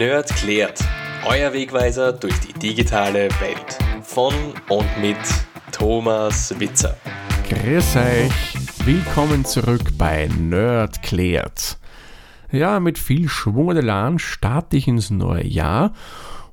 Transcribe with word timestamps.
Nerd 0.00 0.34
klärt. 0.34 0.80
Euer 1.26 1.52
Wegweiser 1.52 2.14
durch 2.14 2.40
die 2.40 2.54
digitale 2.54 3.28
Welt. 3.38 3.78
Von 4.02 4.32
und 4.70 4.88
mit 4.98 5.18
Thomas 5.72 6.58
Witzer. 6.58 6.96
Grüß 7.50 7.96
euch. 7.96 8.86
Willkommen 8.86 9.44
zurück 9.44 9.82
bei 9.98 10.26
Nerd 10.38 11.02
klärt. 11.02 11.78
Ja, 12.50 12.80
mit 12.80 12.98
viel 12.98 13.28
Schwung 13.28 13.66
und 13.66 13.76
Elan 13.76 14.18
starte 14.18 14.78
ich 14.78 14.88
ins 14.88 15.10
neue 15.10 15.46
Jahr 15.46 15.92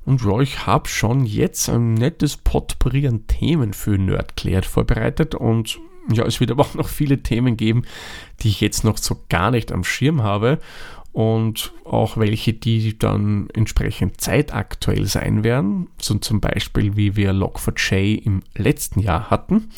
und 0.04 0.26
ja, 0.26 0.42
ich 0.42 0.68
habe 0.68 0.90
schon 0.90 1.26
jetzt 1.26 1.70
ein 1.70 1.94
nettes 1.94 2.36
Potpourri 2.36 3.08
an 3.08 3.28
Themen 3.28 3.72
für 3.72 3.98
Nerd 3.98 4.36
klärt 4.36 4.66
vorbereitet 4.66 5.36
und 5.36 5.80
ja, 6.12 6.26
es 6.26 6.40
wird 6.40 6.52
aber 6.52 6.64
auch 6.64 6.74
noch 6.74 6.88
viele 6.88 7.22
Themen 7.24 7.58
geben, 7.58 7.84
die 8.42 8.50
ich 8.50 8.62
jetzt 8.62 8.84
noch 8.84 8.98
so 8.98 9.24
gar 9.30 9.52
nicht 9.52 9.72
am 9.72 9.84
Schirm 9.84 10.24
habe 10.24 10.60
und 11.18 11.74
auch 11.84 12.18
welche, 12.18 12.54
die 12.54 13.00
dann 13.00 13.50
entsprechend 13.56 14.22
zeitaktuell 14.22 15.08
sein 15.08 15.44
werden, 15.44 15.88
so 16.00 16.14
zum 16.20 16.42
Beispiel 16.42 16.96
wie 16.96 17.16
wir 17.16 17.32
Log4j 17.34 18.24
im 18.24 18.44
letzten 18.54 19.00
Jahr 19.00 19.32
hatten. 19.32 19.72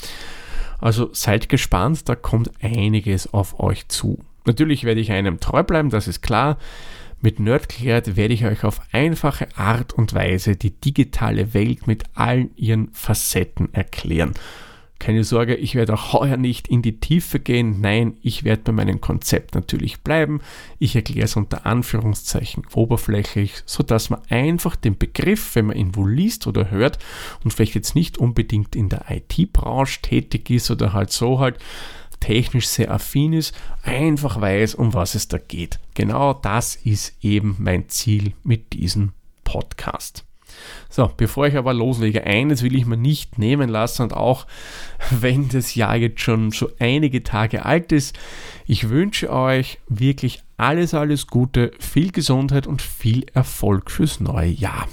Also 0.80 1.08
seid 1.14 1.48
gespannt, 1.48 2.10
da 2.10 2.14
kommt 2.14 2.50
einiges 2.62 3.32
auf 3.32 3.58
euch 3.58 3.88
zu. 3.88 4.18
Natürlich 4.44 4.84
werde 4.84 5.00
ich 5.00 5.12
einem 5.12 5.40
treu 5.40 5.62
bleiben, 5.62 5.88
das 5.88 6.08
ist 6.08 6.20
klar. 6.20 6.58
Mit 7.22 7.40
Nerdklärt 7.40 8.16
werde 8.16 8.34
ich 8.34 8.44
euch 8.44 8.62
auf 8.62 8.82
einfache 8.92 9.48
Art 9.56 9.94
und 9.94 10.12
Weise 10.12 10.56
die 10.56 10.78
digitale 10.78 11.54
Welt 11.54 11.86
mit 11.86 12.04
allen 12.12 12.50
ihren 12.56 12.90
Facetten 12.92 13.72
erklären. 13.72 14.34
Keine 15.00 15.24
Sorge, 15.24 15.56
ich 15.56 15.74
werde 15.74 15.94
auch 15.94 16.12
heuer 16.12 16.36
nicht 16.36 16.68
in 16.68 16.82
die 16.82 17.00
Tiefe 17.00 17.40
gehen. 17.40 17.80
Nein, 17.80 18.18
ich 18.22 18.44
werde 18.44 18.64
bei 18.64 18.72
meinem 18.72 19.00
Konzept 19.00 19.54
natürlich 19.54 20.02
bleiben. 20.02 20.42
Ich 20.78 20.94
erkläre 20.94 21.24
es 21.24 21.36
unter 21.36 21.64
Anführungszeichen 21.64 22.66
oberflächlich, 22.74 23.62
sodass 23.64 24.10
man 24.10 24.20
einfach 24.28 24.76
den 24.76 24.98
Begriff, 24.98 25.54
wenn 25.54 25.66
man 25.66 25.76
ihn 25.78 25.96
wohl 25.96 26.12
liest 26.12 26.46
oder 26.46 26.70
hört 26.70 26.98
und 27.42 27.50
vielleicht 27.50 27.74
jetzt 27.74 27.94
nicht 27.94 28.18
unbedingt 28.18 28.76
in 28.76 28.90
der 28.90 29.06
IT-Branche 29.08 30.02
tätig 30.02 30.50
ist 30.50 30.70
oder 30.70 30.92
halt 30.92 31.10
so 31.10 31.40
halt 31.40 31.58
technisch 32.20 32.68
sehr 32.68 32.90
affin 32.90 33.32
ist, 33.32 33.54
einfach 33.82 34.38
weiß, 34.38 34.74
um 34.74 34.92
was 34.92 35.14
es 35.14 35.28
da 35.28 35.38
geht. 35.38 35.80
Genau 35.94 36.34
das 36.34 36.76
ist 36.76 37.16
eben 37.24 37.56
mein 37.58 37.88
Ziel 37.88 38.34
mit 38.44 38.74
diesem 38.74 39.12
Podcast. 39.44 40.26
So, 40.88 41.10
bevor 41.16 41.46
ich 41.46 41.56
aber 41.56 41.72
loslege, 41.72 42.24
eines 42.24 42.62
will 42.62 42.74
ich 42.74 42.86
mir 42.86 42.96
nicht 42.96 43.38
nehmen 43.38 43.68
lassen 43.68 44.02
und 44.02 44.12
auch 44.12 44.46
wenn 45.10 45.48
das 45.48 45.74
Jahr 45.74 45.96
jetzt 45.96 46.20
schon 46.20 46.50
so 46.50 46.70
einige 46.78 47.22
Tage 47.22 47.64
alt 47.64 47.92
ist, 47.92 48.18
ich 48.66 48.88
wünsche 48.88 49.32
euch 49.32 49.78
wirklich 49.88 50.42
alles, 50.56 50.94
alles 50.94 51.26
Gute, 51.26 51.72
viel 51.78 52.12
Gesundheit 52.12 52.66
und 52.66 52.82
viel 52.82 53.24
Erfolg 53.32 53.90
fürs 53.90 54.20
neue 54.20 54.50
Jahr. 54.50 54.88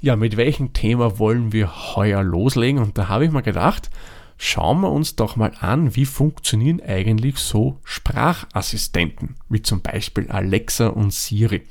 Ja, 0.00 0.16
mit 0.16 0.36
welchem 0.36 0.72
Thema 0.72 1.18
wollen 1.18 1.52
wir 1.52 1.96
heuer 1.96 2.22
loslegen? 2.22 2.80
Und 2.80 2.96
da 2.98 3.08
habe 3.08 3.24
ich 3.24 3.32
mir 3.32 3.42
gedacht, 3.42 3.90
schauen 4.36 4.80
wir 4.80 4.90
uns 4.90 5.16
doch 5.16 5.36
mal 5.36 5.52
an, 5.60 5.96
wie 5.96 6.04
funktionieren 6.04 6.80
eigentlich 6.80 7.36
so 7.38 7.80
Sprachassistenten, 7.82 9.34
wie 9.48 9.62
zum 9.62 9.82
Beispiel 9.82 10.30
Alexa 10.30 10.86
und 10.86 11.12
Siri. 11.12 11.62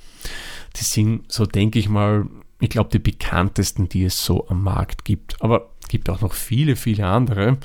Die 0.80 0.84
sind, 0.84 1.32
so 1.32 1.46
denke 1.46 1.80
ich 1.80 1.90
mal, 1.90 2.28
ich 2.60 2.70
glaube, 2.70 2.90
die 2.92 3.00
bekanntesten, 3.00 3.88
die 3.88 4.04
es 4.04 4.24
so 4.24 4.48
am 4.50 4.64
Markt 4.64 5.06
gibt. 5.06 5.42
Aber 5.42 5.70
es 5.82 5.88
gibt 5.90 6.10
auch 6.10 6.22
noch 6.22 6.34
viele, 6.34 6.76
viele 6.76 7.06
andere. 7.06 7.58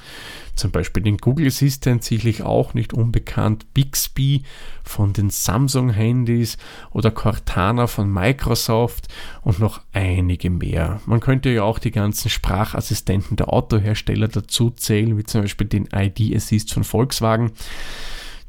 Zum 0.54 0.70
Beispiel 0.70 1.02
den 1.02 1.16
Google 1.16 1.46
Assistant, 1.46 2.04
sicherlich 2.04 2.42
auch 2.42 2.74
nicht 2.74 2.92
unbekannt. 2.92 3.66
Bixby 3.72 4.42
von 4.84 5.14
den 5.14 5.30
Samsung-Handys 5.30 6.58
oder 6.90 7.10
Cortana 7.10 7.86
von 7.86 8.12
Microsoft 8.12 9.08
und 9.40 9.58
noch 9.60 9.80
einige 9.92 10.50
mehr. 10.50 11.00
Man 11.06 11.20
könnte 11.20 11.48
ja 11.48 11.62
auch 11.62 11.78
die 11.78 11.90
ganzen 11.90 12.28
Sprachassistenten 12.28 13.36
der 13.38 13.52
Autohersteller 13.52 14.28
dazu 14.28 14.70
zählen, 14.70 15.16
wie 15.16 15.24
zum 15.24 15.40
Beispiel 15.40 15.66
den 15.66 15.88
ID 15.92 16.36
Assist 16.36 16.72
von 16.72 16.84
Volkswagen. 16.84 17.52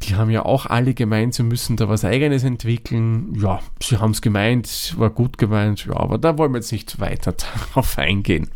Die 0.03 0.15
haben 0.15 0.29
ja 0.29 0.43
auch 0.43 0.65
alle 0.65 0.93
gemeint, 0.93 1.33
sie 1.33 1.43
müssen 1.43 1.77
da 1.77 1.87
was 1.87 2.03
eigenes 2.03 2.43
entwickeln. 2.43 3.33
Ja, 3.39 3.59
sie 3.81 3.97
haben 3.97 4.11
es 4.11 4.21
gemeint, 4.21 4.95
war 4.97 5.09
gut 5.09 5.37
gemeint, 5.37 5.85
ja, 5.85 5.95
aber 5.95 6.17
da 6.17 6.37
wollen 6.37 6.51
wir 6.51 6.57
jetzt 6.57 6.71
nicht 6.71 6.99
weiter 6.99 7.33
darauf 7.73 7.97
eingehen. 7.97 8.49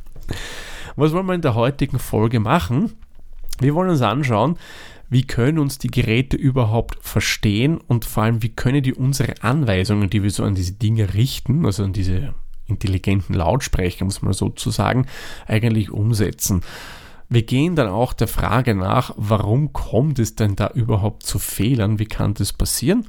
Was 0.96 1.14
wollen 1.14 1.26
wir 1.26 1.36
in 1.36 1.42
der 1.42 1.56
heutigen 1.56 2.00
Folge 2.00 2.40
machen? 2.40 2.94
Wir 3.60 3.74
wollen 3.76 3.90
uns 3.90 4.02
anschauen, 4.02 4.58
wie 5.10 5.24
können 5.24 5.60
uns 5.60 5.78
die 5.78 5.90
Geräte 5.90 6.36
überhaupt 6.36 6.98
verstehen 7.02 7.78
und 7.78 8.04
vor 8.04 8.24
allem, 8.24 8.44
wie 8.44 8.50
können 8.50 8.84
die 8.84 8.94
unsere 8.94 9.42
Anweisungen, 9.42 10.10
die 10.10 10.24
wir 10.24 10.32
so 10.32 10.44
an 10.44 10.56
diese 10.56 10.74
Dinge 10.74 11.14
richten, 11.14 11.66
also 11.66 11.84
an 11.84 11.94
diese 11.94 12.34
intelligenten 12.68 13.34
Lautsprecher, 13.34 14.04
muss 14.04 14.22
man 14.22 14.34
sozusagen, 14.34 15.08
eigentlich 15.48 15.92
umsetzen. 15.92 16.62
Wir 17.30 17.44
gehen 17.44 17.76
dann 17.76 17.90
auch 17.90 18.14
der 18.14 18.28
Frage 18.28 18.74
nach, 18.74 19.14
warum 19.18 19.74
kommt 19.74 20.18
es 20.20 20.36
denn 20.36 20.56
da 20.56 20.70
überhaupt 20.70 21.24
zu 21.24 21.40
Fehlern? 21.40 22.00
Wie 22.00 22.06
kann 22.06 22.34
das 22.34 22.54
passieren? 22.54 23.08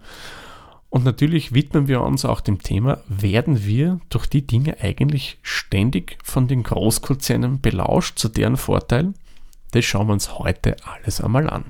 Und 0.90 1.04
natürlich 1.04 1.52
widmen 1.52 1.86
wir 1.86 2.00
uns 2.00 2.24
auch 2.24 2.40
dem 2.40 2.62
Thema, 2.62 3.02
werden 3.08 3.64
wir 3.64 4.00
durch 4.08 4.26
die 4.26 4.46
Dinge 4.46 4.80
eigentlich 4.80 5.38
ständig 5.42 6.18
von 6.24 6.48
den 6.48 6.62
Großkonzernen 6.62 7.60
belauscht 7.60 8.18
zu 8.18 8.28
deren 8.28 8.56
Vorteil? 8.56 9.12
Das 9.72 9.84
schauen 9.84 10.06
wir 10.08 10.14
uns 10.14 10.38
heute 10.38 10.76
alles 10.82 11.20
einmal 11.20 11.48
an. 11.50 11.66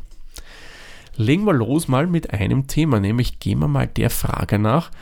Legen 1.17 1.45
wir 1.45 1.53
los 1.53 1.89
mal 1.89 2.07
mit 2.07 2.33
einem 2.33 2.69
Thema, 2.69 3.01
nämlich 3.01 3.41
gehen 3.41 3.59
wir 3.59 3.67
mal 3.67 3.89
der 3.89 4.09
Frage 4.09 4.61
nach, 4.61 4.93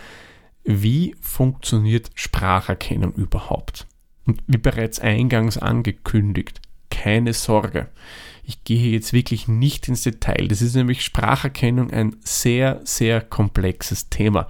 wie 0.65 1.15
funktioniert 1.21 2.11
Spracherkennung 2.15 3.13
überhaupt? 3.13 3.87
Und 4.27 4.43
wie 4.47 4.57
bereits 4.57 4.99
eingangs 4.99 5.59
angekündigt, 5.59 6.61
keine 6.97 7.35
Sorge. 7.35 7.89
Ich 8.43 8.65
gehe 8.65 8.93
jetzt 8.93 9.13
wirklich 9.13 9.49
nicht 9.49 9.87
ins 9.87 10.03
Detail. 10.03 10.49
Das 10.49 10.63
ist 10.63 10.75
nämlich 10.75 11.05
Spracherkennung 11.05 11.91
ein 11.91 12.17
sehr, 12.25 12.81
sehr 12.85 13.21
komplexes 13.21 14.09
Thema. 14.09 14.49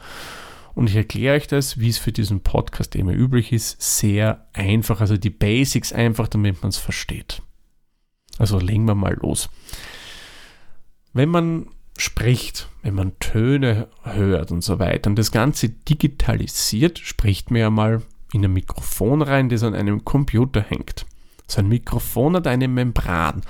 Und 0.75 0.89
ich 0.89 0.95
erkläre 0.95 1.35
euch 1.37 1.49
das, 1.49 1.81
wie 1.81 1.89
es 1.89 1.99
für 1.99 2.13
diesen 2.13 2.43
Podcast 2.43 2.95
immer 2.95 3.13
üblich 3.13 3.53
ist, 3.53 3.81
sehr 3.81 4.47
einfach. 4.53 5.01
Also 5.01 5.17
die 5.17 5.31
Basics 5.31 5.93
einfach, 5.93 6.29
damit 6.29 6.63
man 6.63 6.69
es 6.69 6.77
versteht. 6.77 7.43
Also 8.39 8.61
legen 8.61 8.85
wir 8.85 8.95
mal 8.95 9.15
los. 9.15 9.49
Wenn 11.13 11.31
man 11.31 11.67
spricht, 11.99 12.69
wenn 12.83 12.95
man 12.95 13.19
Töne 13.19 13.89
hört 14.03 14.53
und 14.53 14.63
so 14.63 14.79
weiter 14.79 15.11
und 15.11 15.19
das 15.19 15.33
Ganze 15.33 15.71
digitalisiert, 15.71 16.99
spricht 16.99 17.51
man 17.51 17.61
ja 17.61 17.71
mal 17.71 18.03
in 18.33 18.45
ein 18.45 18.53
Mikrofon 18.53 19.23
rein, 19.23 19.49
das 19.49 19.63
an 19.63 19.75
einem 19.75 20.05
Computer 20.05 20.61
hängt. 20.61 21.07
So 21.47 21.61
ein 21.61 21.69
Mikrofon 21.69 22.37
hat 22.37 22.47
eine 22.47 22.69
Membran. 22.69 23.43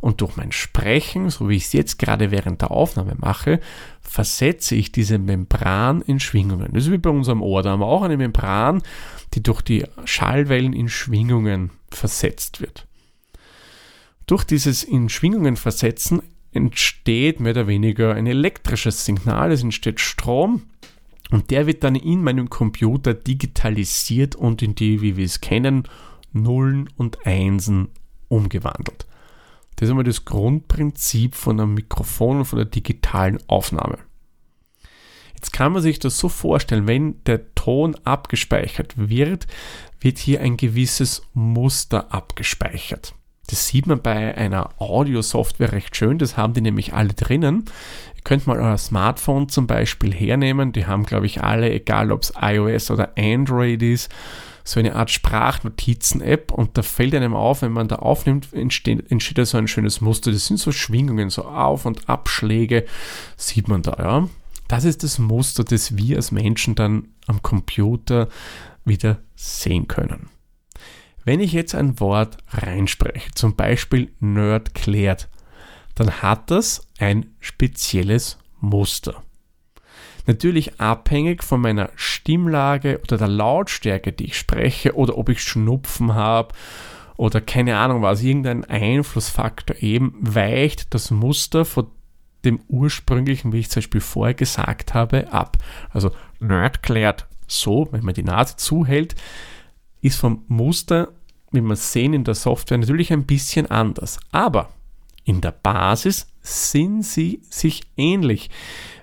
Und 0.00 0.20
durch 0.20 0.36
mein 0.36 0.52
Sprechen, 0.52 1.30
so 1.30 1.48
wie 1.48 1.56
ich 1.56 1.64
es 1.64 1.72
jetzt 1.72 1.98
gerade 1.98 2.30
während 2.30 2.60
der 2.60 2.70
Aufnahme 2.70 3.16
mache, 3.18 3.60
versetze 4.02 4.74
ich 4.74 4.92
diese 4.92 5.18
Membran 5.18 6.00
in 6.02 6.20
Schwingungen. 6.20 6.68
Das 6.72 6.84
ist 6.84 6.92
wie 6.92 6.98
bei 6.98 7.10
unserem 7.10 7.42
Ohr. 7.42 7.62
Da 7.62 7.70
haben 7.70 7.80
wir 7.80 7.86
auch 7.86 8.02
eine 8.02 8.16
Membran, 8.16 8.82
die 9.34 9.42
durch 9.42 9.62
die 9.62 9.84
Schallwellen 10.04 10.74
in 10.74 10.88
Schwingungen 10.88 11.70
versetzt 11.90 12.60
wird. 12.60 12.86
Durch 14.26 14.44
dieses 14.44 14.82
in 14.82 15.08
Schwingungen 15.08 15.56
versetzen 15.56 16.22
entsteht 16.52 17.40
mehr 17.40 17.52
oder 17.52 17.66
weniger 17.66 18.14
ein 18.14 18.26
elektrisches 18.26 19.04
Signal, 19.04 19.52
es 19.52 19.62
entsteht 19.62 20.00
Strom 20.00 20.62
und 21.30 21.50
der 21.50 21.66
wird 21.66 21.84
dann 21.84 21.94
in 21.94 22.22
meinem 22.22 22.50
Computer 22.50 23.14
digitalisiert 23.14 24.34
und 24.34 24.62
in 24.62 24.74
die, 24.74 25.00
wie 25.00 25.16
wir 25.16 25.24
es 25.24 25.40
kennen, 25.40 25.84
Nullen 26.42 26.88
und 26.96 27.26
Einsen 27.26 27.88
umgewandelt. 28.28 29.06
Das 29.76 29.86
ist 29.86 29.90
einmal 29.90 30.04
das 30.04 30.24
Grundprinzip 30.24 31.34
von 31.34 31.60
einem 31.60 31.74
Mikrofon 31.74 32.38
und 32.38 32.44
von 32.46 32.58
der 32.58 32.66
digitalen 32.66 33.38
Aufnahme. 33.46 33.98
Jetzt 35.34 35.52
kann 35.52 35.72
man 35.72 35.82
sich 35.82 35.98
das 35.98 36.18
so 36.18 36.28
vorstellen, 36.28 36.88
wenn 36.88 37.22
der 37.24 37.54
Ton 37.54 37.94
abgespeichert 38.04 38.94
wird, 38.96 39.46
wird 40.00 40.18
hier 40.18 40.40
ein 40.40 40.56
gewisses 40.56 41.22
Muster 41.34 42.12
abgespeichert. 42.12 43.14
Das 43.48 43.68
sieht 43.68 43.86
man 43.86 44.02
bei 44.02 44.34
einer 44.36 44.70
Audio-Software 44.80 45.72
recht 45.72 45.94
schön, 45.94 46.18
das 46.18 46.36
haben 46.36 46.54
die 46.54 46.62
nämlich 46.62 46.94
alle 46.94 47.12
drinnen. 47.12 47.66
Ihr 48.16 48.22
könnt 48.24 48.46
mal 48.46 48.58
euer 48.58 48.78
Smartphone 48.78 49.48
zum 49.48 49.66
Beispiel 49.66 50.12
hernehmen, 50.12 50.72
die 50.72 50.86
haben 50.86 51.04
glaube 51.04 51.26
ich 51.26 51.42
alle, 51.42 51.70
egal 51.70 52.10
ob 52.10 52.22
es 52.22 52.32
iOS 52.40 52.90
oder 52.90 53.12
Android 53.16 53.82
ist, 53.82 54.10
so 54.66 54.80
eine 54.80 54.96
Art 54.96 55.12
Sprachnotizen-App 55.12 56.50
und 56.50 56.76
da 56.76 56.82
fällt 56.82 57.14
einem 57.14 57.34
auf, 57.34 57.62
wenn 57.62 57.70
man 57.70 57.86
da 57.86 57.96
aufnimmt, 57.96 58.52
entsteht, 58.52 59.10
entsteht 59.10 59.38
da 59.38 59.46
so 59.46 59.58
ein 59.58 59.68
schönes 59.68 60.00
Muster. 60.00 60.32
Das 60.32 60.46
sind 60.46 60.58
so 60.58 60.72
Schwingungen, 60.72 61.30
so 61.30 61.44
Auf- 61.44 61.86
und 61.86 62.08
Abschläge, 62.08 62.84
sieht 63.36 63.68
man 63.68 63.82
da, 63.82 63.96
ja. 63.98 64.28
Das 64.66 64.84
ist 64.84 65.04
das 65.04 65.20
Muster, 65.20 65.62
das 65.62 65.96
wir 65.96 66.16
als 66.16 66.32
Menschen 66.32 66.74
dann 66.74 67.08
am 67.28 67.42
Computer 67.42 68.28
wieder 68.84 69.20
sehen 69.36 69.86
können. 69.86 70.30
Wenn 71.24 71.38
ich 71.38 71.52
jetzt 71.52 71.76
ein 71.76 72.00
Wort 72.00 72.38
reinspreche, 72.48 73.30
zum 73.34 73.54
Beispiel 73.54 74.10
Nerd 74.18 74.74
klärt, 74.74 75.28
dann 75.94 76.10
hat 76.22 76.50
das 76.50 76.88
ein 76.98 77.26
spezielles 77.38 78.38
Muster. 78.60 79.22
Natürlich 80.26 80.80
abhängig 80.80 81.44
von 81.44 81.60
meiner 81.60 81.90
Stimmlage 81.94 83.00
oder 83.02 83.16
der 83.16 83.28
Lautstärke, 83.28 84.12
die 84.12 84.26
ich 84.26 84.38
spreche 84.38 84.96
oder 84.96 85.16
ob 85.16 85.28
ich 85.28 85.42
Schnupfen 85.42 86.14
habe 86.14 86.54
oder 87.16 87.40
keine 87.40 87.78
Ahnung 87.78 88.02
was, 88.02 88.22
irgendein 88.22 88.64
Einflussfaktor 88.64 89.76
eben 89.80 90.14
weicht 90.20 90.92
das 90.92 91.10
Muster 91.10 91.64
von 91.64 91.86
dem 92.44 92.60
ursprünglichen, 92.68 93.52
wie 93.52 93.60
ich 93.60 93.70
zum 93.70 93.80
Beispiel 93.80 94.00
vorher 94.00 94.34
gesagt 94.34 94.94
habe, 94.94 95.32
ab. 95.32 95.58
Also 95.90 96.10
Nerd 96.40 96.82
klärt 96.82 97.26
so, 97.46 97.88
wenn 97.90 98.04
man 98.04 98.14
die 98.14 98.22
Nase 98.22 98.56
zuhält, 98.56 99.14
ist 100.00 100.18
vom 100.18 100.44
Muster, 100.48 101.08
wie 101.50 101.60
wir 101.60 101.76
sehen 101.76 102.12
in 102.12 102.24
der 102.24 102.34
Software, 102.34 102.78
natürlich 102.78 103.12
ein 103.12 103.24
bisschen 103.24 103.70
anders. 103.70 104.18
Aber 104.30 104.70
in 105.24 105.40
der 105.40 105.52
Basis 105.52 106.28
sind 106.40 107.02
sie 107.02 107.40
sich 107.50 107.82
ähnlich, 107.96 108.50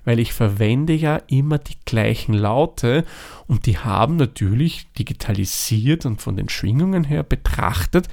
weil 0.06 0.20
ich 0.20 0.34
verwende 0.34 0.94
ja 0.94 1.22
immer 1.28 1.58
die 1.58 1.78
gleichen 1.86 2.34
Laute 2.34 3.06
und 3.48 3.66
die 3.66 3.78
haben 3.78 4.16
natürlich 4.16 4.88
digitalisiert 4.98 6.06
und 6.06 6.22
von 6.22 6.36
den 6.36 6.50
Schwingungen 6.50 7.04
her 7.04 7.24
betrachtet 7.24 8.08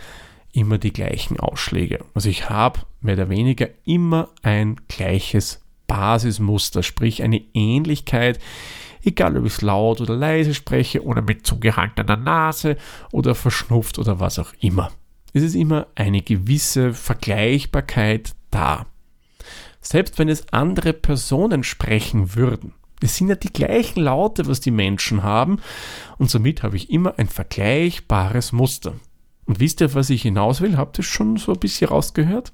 immer 0.52 0.78
die 0.78 0.92
gleichen 0.92 1.38
Ausschläge. 1.38 2.04
Also 2.14 2.28
ich 2.28 2.48
habe 2.48 2.80
mehr 3.00 3.14
oder 3.14 3.30
weniger 3.30 3.68
immer 3.84 4.28
ein 4.42 4.76
gleiches 4.88 5.60
Basismuster, 5.86 6.82
sprich 6.82 7.22
eine 7.22 7.42
Ähnlichkeit, 7.54 8.38
egal 9.02 9.36
ob 9.36 9.46
ich 9.46 9.54
es 9.54 9.62
laut 9.62 10.00
oder 10.00 10.16
leise 10.16 10.54
spreche 10.54 11.04
oder 11.04 11.22
mit 11.22 11.46
zugehaltener 11.46 12.16
Nase 12.16 12.76
oder 13.12 13.34
verschnupft 13.34 13.98
oder 13.98 14.20
was 14.20 14.38
auch 14.38 14.52
immer. 14.60 14.92
Es 15.32 15.42
ist 15.42 15.54
immer 15.54 15.86
eine 15.94 16.22
gewisse 16.22 16.92
Vergleichbarkeit 16.92 18.34
da. 18.50 18.86
Selbst 19.80 20.18
wenn 20.18 20.28
es 20.28 20.52
andere 20.52 20.92
Personen 20.92 21.64
sprechen 21.64 22.34
würden, 22.34 22.74
es 23.02 23.16
sind 23.16 23.28
ja 23.28 23.34
die 23.34 23.52
gleichen 23.52 24.02
Laute, 24.02 24.46
was 24.46 24.60
die 24.60 24.70
Menschen 24.70 25.22
haben 25.22 25.60
und 26.18 26.30
somit 26.30 26.62
habe 26.62 26.76
ich 26.76 26.90
immer 26.90 27.18
ein 27.18 27.28
vergleichbares 27.28 28.52
Muster. 28.52 28.94
Und 29.46 29.58
wisst 29.58 29.80
ihr, 29.80 29.94
was 29.94 30.10
ich 30.10 30.22
hinaus 30.22 30.60
will? 30.60 30.76
Habt 30.76 30.98
ihr 30.98 31.04
schon 31.04 31.36
so 31.38 31.52
ein 31.52 31.58
bisschen 31.58 31.88
rausgehört? 31.88 32.52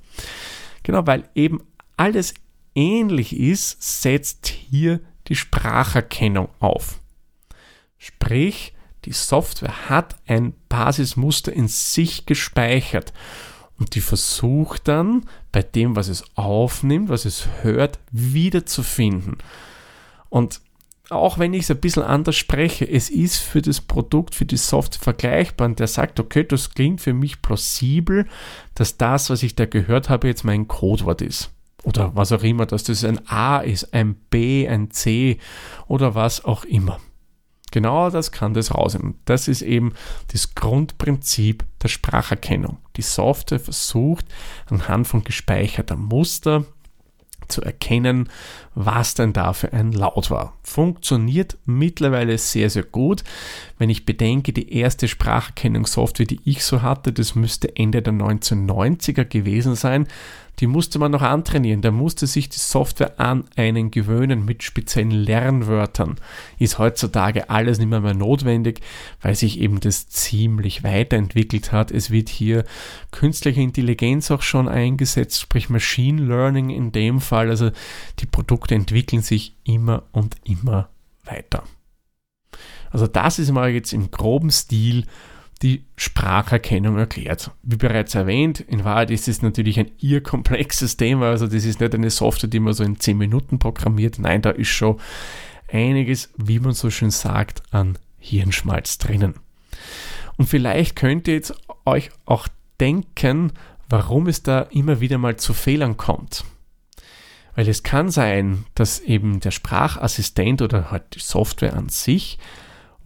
Genau, 0.83 1.07
weil 1.07 1.29
eben 1.35 1.63
alles 1.97 2.33
ähnlich 2.75 3.37
ist, 3.37 4.03
setzt 4.03 4.47
hier 4.47 5.01
die 5.27 5.35
Spracherkennung 5.35 6.49
auf. 6.61 7.01
Sprich, 7.99 8.73
die 9.05 9.13
Software 9.13 9.89
hat 9.89 10.17
ein 10.27 10.55
Basismuster 10.69 11.53
in 11.53 11.69
sich 11.69 12.27
gespeichert 12.27 13.13
und 13.79 13.95
die 13.95 14.01
versucht 14.01 14.89
dann 14.89 15.25
bei 15.53 15.63
dem, 15.63 15.97
was 15.97 16.09
es 16.09 16.25
aufnimmt, 16.35 17.09
was 17.09 17.25
es 17.25 17.49
hört, 17.63 17.99
wiederzufinden. 18.11 19.39
Und 20.29 20.61
auch 21.11 21.39
wenn 21.39 21.55
ich 21.55 21.63
es 21.63 21.71
ein 21.71 21.81
bisschen 21.81 22.03
anders 22.03 22.37
spreche, 22.37 22.89
es 22.89 23.11
ist 23.11 23.37
für 23.37 23.63
das 23.63 23.81
Produkt, 23.81 24.35
für 24.35 24.45
die 24.45 24.57
Software 24.57 25.03
vergleichbar 25.03 25.69
und 25.69 25.79
der 25.79 25.87
sagt, 25.87 26.19
okay, 26.19 26.45
das 26.45 26.71
klingt 26.71 27.01
für 27.01 27.13
mich 27.13 27.43
plausibel, 27.43 28.27
dass 28.75 28.97
das, 28.97 29.31
was 29.31 29.43
ich 29.43 29.55
da 29.55 29.67
gehört 29.67 30.09
habe, 30.09 30.27
jetzt 30.27 30.45
mein 30.45 30.67
Codewort 30.67 31.23
ist. 31.23 31.51
Oder 31.85 32.17
was 32.17 32.33
auch 32.33 32.43
immer, 32.43 32.67
dass 32.67 32.83
das 32.83 33.05
ein 33.05 33.29
A 33.29 33.59
ist, 33.59 33.95
ein 33.95 34.15
B, 34.31 34.67
ein 34.67 34.91
C 34.91 35.39
oder 35.87 36.17
was 36.17 36.45
auch 36.45 36.65
immer. 36.65 36.99
Genau 37.77 38.09
das 38.09 38.33
kann 38.33 38.55
das 38.55 38.75
rausnehmen. 38.75 39.17
Das 39.27 39.49
ist 39.49 39.61
eben 39.61 39.93
das 40.33 40.55
Grundprinzip 40.55 41.63
der 41.83 41.89
Spracherkennung. 41.89 42.79
Die 42.97 43.03
Software 43.03 43.61
versucht 43.61 44.25
anhand 44.65 45.07
von 45.07 45.25
gespeicherter 45.25 45.97
Muster 45.97 46.65
zu 47.49 47.61
erkennen, 47.61 48.31
was 48.77 49.15
denn 49.15 49.33
da 49.33 49.55
für 49.55 49.73
ein 49.73 49.91
Laut 49.91 50.31
war. 50.31 50.53
Funktioniert 50.63 51.57
mittlerweile 51.65 52.37
sehr, 52.37 52.69
sehr 52.69 52.83
gut. 52.83 53.25
Wenn 53.79 53.89
ich 53.89 54.05
bedenke, 54.05 54.53
die 54.53 54.73
erste 54.75 55.09
Spracherkennungssoftware, 55.09 56.27
die 56.27 56.41
ich 56.45 56.63
so 56.63 56.83
hatte, 56.83 57.13
das 57.13 57.35
müsste 57.35 57.75
Ende 57.75 58.03
der 58.03 58.13
1990er 58.13 59.25
gewesen 59.25 59.75
sein 59.77 60.07
die 60.61 60.67
musste 60.67 60.99
man 60.99 61.13
noch 61.13 61.23
antrainieren. 61.23 61.83
Da 61.83 61.91
musste 61.91 62.27
sich 62.27 62.49
die 62.49 62.59
Software 62.59 63.21
an 63.21 63.45
einen 63.57 63.91
gewöhnen 63.91 64.45
mit 64.45 64.63
speziellen 64.63 65.11
Lernwörtern. 65.11 66.17
Ist 66.59 66.79
heutzutage 66.79 67.51
alles 67.51 67.79
nicht 67.79 67.89
mehr, 67.89 68.01
mehr 68.01 68.15
notwendig, 68.15 68.81
weil 69.21 69.35
sich 69.35 69.61
eben 69.61 69.81
das 69.81 70.09
ziemlich 70.09 70.83
weiterentwickelt 70.83 71.73
hat. 71.73 71.91
Es 71.91 72.11
wird 72.11 72.29
hier 72.29 72.65
künstliche 73.11 73.61
Intelligenz 73.61 74.31
auch 74.31 74.43
schon 74.43 74.69
eingesetzt, 74.69 75.41
sprich 75.41 75.69
Machine 75.69 76.23
Learning 76.23 76.71
in 76.71 76.91
dem 76.91 77.21
Fall. 77.21 77.51
Also 77.51 77.71
die 78.21 78.27
Produkte 78.27 78.66
entwickeln 78.75 79.23
sich 79.23 79.57
immer 79.65 80.05
und 80.13 80.37
immer 80.45 80.89
weiter. 81.25 81.65
Also 82.91 83.07
das 83.07 83.39
ist 83.39 83.51
mal 83.53 83.71
jetzt 83.71 83.93
im 83.93 84.11
groben 84.11 84.51
Stil 84.51 85.07
die 85.63 85.85
Spracherkennung 85.97 86.99
erklärt. 86.99 87.51
Wie 87.63 87.77
bereits 87.77 88.15
erwähnt, 88.15 88.61
in 88.61 88.85
Wahrheit 88.85 89.11
ist 89.11 89.27
es 89.27 89.43
natürlich 89.43 89.79
ein 89.79 89.91
irrkomplexes 89.99 90.97
Thema, 90.97 91.31
also 91.31 91.47
das 91.47 91.65
ist 91.65 91.81
nicht 91.81 91.95
eine 91.95 92.11
Software, 92.11 92.51
die 92.51 92.61
man 92.61 92.75
so 92.75 92.85
in 92.85 93.01
10 93.01 93.17
Minuten 93.17 93.59
programmiert. 93.59 94.19
Nein, 94.19 94.43
da 94.43 94.51
ist 94.51 94.69
schon 94.69 95.01
einiges, 95.73 96.31
wie 96.37 96.59
man 96.59 96.73
so 96.73 96.91
schön 96.91 97.11
sagt, 97.11 97.63
an 97.71 97.99
Hirnschmalz 98.19 98.99
drinnen. 98.99 99.35
Und 100.37 100.47
vielleicht 100.47 100.97
könnt 100.97 101.27
ihr 101.29 101.35
jetzt 101.35 101.55
euch 101.87 102.11
auch 102.27 102.49
denken, 102.79 103.53
warum 103.89 104.27
es 104.27 104.43
da 104.43 104.61
immer 104.63 105.01
wieder 105.01 105.17
mal 105.17 105.37
zu 105.37 105.55
Fehlern 105.55 105.97
kommt. 105.97 106.45
Weil 107.57 107.69
es 107.69 107.83
kann 107.83 108.11
sein, 108.11 108.67
dass 108.75 109.01
eben 109.01 109.41
der 109.41 109.51
Sprachassistent 109.51 110.63
oder 110.63 110.93
halt 110.93 111.15
die 111.17 111.21
Software 111.21 111.75
an 111.75 111.89
sich 111.89 112.39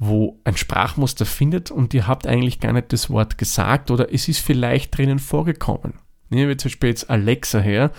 wo 0.02 0.40
ein 0.44 0.56
Sprachmuster 0.56 1.26
findet 1.26 1.70
und 1.70 1.92
ihr 1.92 2.08
habt 2.08 2.26
eigentlich 2.26 2.58
gar 2.58 2.72
nicht 2.72 2.90
das 2.90 3.10
Wort 3.10 3.36
gesagt 3.36 3.90
oder 3.90 4.12
es 4.12 4.28
ist 4.28 4.40
vielleicht 4.40 4.96
drinnen 4.96 5.18
vorgekommen. 5.18 5.92
Nehmen 6.30 6.48
wir 6.48 6.56
zum 6.56 6.70
Beispiel 6.70 6.88
jetzt 6.88 7.10
Alexa 7.10 7.58
her 7.58 7.92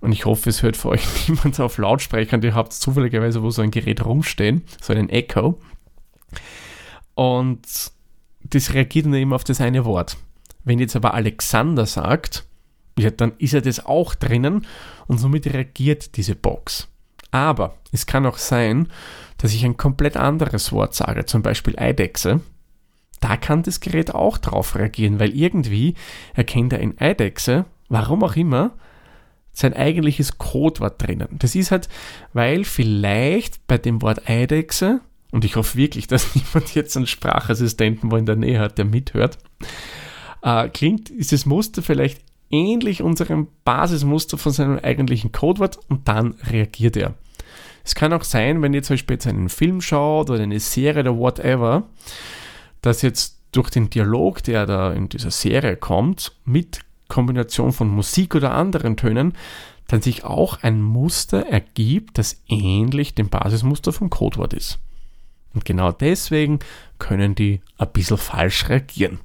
und 0.00 0.12
ich 0.12 0.26
hoffe, 0.26 0.48
es 0.48 0.62
hört 0.62 0.76
für 0.76 0.90
euch 0.90 1.04
niemand 1.28 1.58
auf 1.58 1.76
Lautsprecher 1.76 2.36
und 2.36 2.44
ihr 2.44 2.54
habt 2.54 2.72
zufälligerweise 2.72 3.42
wo 3.42 3.50
so 3.50 3.62
ein 3.62 3.72
Gerät 3.72 4.04
rumstehen, 4.04 4.62
so 4.80 4.92
einen 4.92 5.08
Echo. 5.08 5.58
Und 7.14 7.66
das 8.44 8.72
reagiert 8.72 9.06
dann 9.06 9.14
eben 9.14 9.32
auf 9.32 9.42
das 9.42 9.60
eine 9.60 9.84
Wort. 9.84 10.18
Wenn 10.62 10.78
jetzt 10.78 10.94
aber 10.94 11.14
Alexander 11.14 11.84
sagt, 11.84 12.46
dann 13.08 13.32
ist 13.38 13.52
ja 13.52 13.60
das 13.60 13.84
auch 13.84 14.14
drinnen 14.14 14.66
und 15.06 15.18
somit 15.18 15.46
reagiert 15.46 16.16
diese 16.16 16.34
Box. 16.34 16.88
Aber 17.30 17.76
es 17.92 18.06
kann 18.06 18.26
auch 18.26 18.38
sein, 18.38 18.88
dass 19.38 19.54
ich 19.54 19.64
ein 19.64 19.76
komplett 19.76 20.16
anderes 20.16 20.72
Wort 20.72 20.94
sage, 20.94 21.24
zum 21.24 21.42
Beispiel 21.42 21.78
Eidechse. 21.78 22.40
Da 23.20 23.36
kann 23.36 23.62
das 23.62 23.80
Gerät 23.80 24.14
auch 24.14 24.38
drauf 24.38 24.76
reagieren, 24.76 25.20
weil 25.20 25.34
irgendwie 25.34 25.94
erkennt 26.34 26.72
er 26.72 26.80
in 26.80 26.98
Eidechse, 27.00 27.66
warum 27.88 28.24
auch 28.24 28.36
immer, 28.36 28.72
sein 29.52 29.74
eigentliches 29.74 30.38
Codewort 30.38 31.02
drinnen. 31.02 31.28
Das 31.38 31.54
ist 31.54 31.70
halt, 31.70 31.88
weil 32.32 32.64
vielleicht 32.64 33.66
bei 33.66 33.78
dem 33.78 34.00
Wort 34.02 34.28
Eidechse, 34.28 35.00
und 35.32 35.44
ich 35.44 35.56
hoffe 35.56 35.76
wirklich, 35.76 36.06
dass 36.06 36.34
niemand 36.34 36.74
jetzt 36.74 36.96
einen 36.96 37.06
Sprachassistenten 37.06 38.10
wo 38.10 38.16
in 38.16 38.26
der 38.26 38.36
Nähe 38.36 38.58
hat, 38.58 38.78
der 38.78 38.84
mithört, 38.84 39.38
äh, 40.42 40.68
klingt, 40.68 41.10
ist 41.10 41.32
das 41.32 41.46
Muster 41.46 41.82
vielleicht 41.82 42.22
ähnlich 42.50 43.02
unserem 43.02 43.48
Basismuster 43.64 44.38
von 44.38 44.52
seinem 44.52 44.78
eigentlichen 44.78 45.32
Codewort 45.32 45.78
und 45.88 46.08
dann 46.08 46.34
reagiert 46.50 46.96
er. 46.96 47.14
Es 47.84 47.94
kann 47.94 48.12
auch 48.12 48.24
sein, 48.24 48.60
wenn 48.62 48.74
ihr 48.74 48.82
zum 48.82 48.94
Beispiel 48.94 49.14
jetzt 49.14 49.26
einen 49.26 49.48
Film 49.48 49.80
schaut 49.80 50.30
oder 50.30 50.42
eine 50.42 50.60
Serie 50.60 51.00
oder 51.00 51.16
whatever, 51.16 51.84
dass 52.82 53.02
jetzt 53.02 53.38
durch 53.52 53.70
den 53.70 53.90
Dialog, 53.90 54.42
der 54.42 54.66
da 54.66 54.92
in 54.92 55.08
dieser 55.08 55.30
Serie 55.30 55.76
kommt, 55.76 56.32
mit 56.44 56.80
Kombination 57.08 57.72
von 57.72 57.88
Musik 57.88 58.34
oder 58.34 58.52
anderen 58.52 58.96
Tönen, 58.96 59.34
dann 59.88 60.02
sich 60.02 60.24
auch 60.24 60.62
ein 60.62 60.80
Muster 60.80 61.46
ergibt, 61.46 62.18
das 62.18 62.42
ähnlich 62.46 63.14
dem 63.14 63.28
Basismuster 63.28 63.92
vom 63.92 64.08
Codewort 64.08 64.54
ist. 64.54 64.78
Und 65.52 65.64
genau 65.64 65.90
deswegen 65.90 66.60
können 66.98 67.34
die 67.34 67.60
ein 67.76 67.90
bisschen 67.92 68.18
falsch 68.18 68.68
reagieren. 68.68 69.18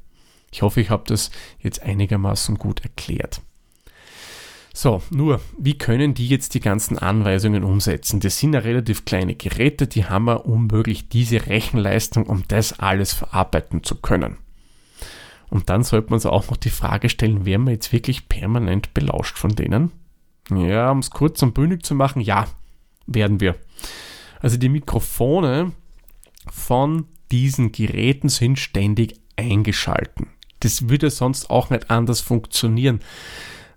Ich 0.56 0.62
hoffe, 0.62 0.80
ich 0.80 0.90
habe 0.90 1.04
das 1.06 1.32
jetzt 1.60 1.82
einigermaßen 1.84 2.58
gut 2.58 2.80
erklärt. 2.80 3.42
So, 4.74 5.02
nur, 5.10 5.42
wie 5.60 5.78
können 5.78 6.14
die 6.14 6.30
jetzt 6.30 6.54
die 6.54 6.62
ganzen 6.62 6.98
Anweisungen 6.98 7.66
umsetzen? 7.66 8.22
Das 8.22 8.40
sind 8.40 8.54
ja 8.54 8.62
relativ 8.62 9.04
kleine 9.04 9.36
Geräte, 9.36 9.86
die 9.86 10.06
haben 10.06 10.24
wir 10.24 10.46
unmöglich 10.46 11.10
diese 11.10 11.48
Rechenleistung, 11.48 12.28
um 12.28 12.46
das 12.48 12.80
alles 12.80 13.12
verarbeiten 13.12 13.84
zu 13.84 13.96
können. 13.96 14.38
Und 15.50 15.70
dann 15.70 15.84
sollte 15.84 16.08
man 16.08 16.16
uns 16.16 16.26
auch 16.26 16.50
noch 16.50 16.58
die 16.58 16.70
Frage 16.70 17.10
stellen, 17.10 17.46
werden 17.46 17.66
wir 17.66 17.74
jetzt 17.74 17.92
wirklich 17.92 18.30
permanent 18.30 18.94
belauscht 18.94 19.38
von 19.38 19.58
denen? 19.58 19.92
Ja, 20.50 20.90
um 20.90 21.00
es 21.00 21.10
kurz 21.10 21.44
und 21.44 21.54
bündig 21.54 21.84
zu 21.84 21.96
machen, 21.96 22.22
ja, 22.22 22.48
werden 23.08 23.42
wir. 23.42 23.56
Also 24.40 24.56
die 24.56 24.70
Mikrofone 24.70 25.74
von 26.50 27.08
diesen 27.30 27.74
Geräten 27.74 28.30
sind 28.30 28.58
ständig 28.58 29.20
eingeschalten. 29.36 30.28
Das 30.66 30.90
würde 30.90 31.12
sonst 31.12 31.52
auch 31.52 31.70
nicht 31.70 31.92
anders 31.92 32.22
funktionieren. 32.22 33.00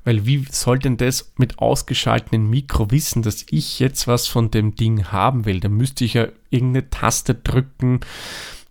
Weil 0.05 0.25
wie 0.25 0.47
soll 0.51 0.79
denn 0.79 0.97
das 0.97 1.35
mit 1.37 1.59
ausgeschalteten 1.59 2.49
Mikro 2.49 2.91
wissen, 2.91 3.21
dass 3.23 3.45
ich 3.51 3.79
jetzt 3.79 4.07
was 4.07 4.27
von 4.27 4.51
dem 4.51 4.75
Ding 4.75 5.13
haben 5.13 5.45
will? 5.45 5.61
Da 5.61 5.69
müsste 5.69 6.07
ich 6.07 6.15
ja 6.15 6.29
irgendeine 6.49 6.89
Taste 6.89 7.35
drücken, 7.35 8.01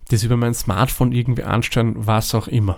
das 0.08 0.24
über 0.24 0.36
mein 0.36 0.52
Smartphone 0.52 1.12
irgendwie 1.12 1.44
ansteuern, 1.44 1.94
was 1.96 2.34
auch 2.34 2.48
immer. 2.48 2.76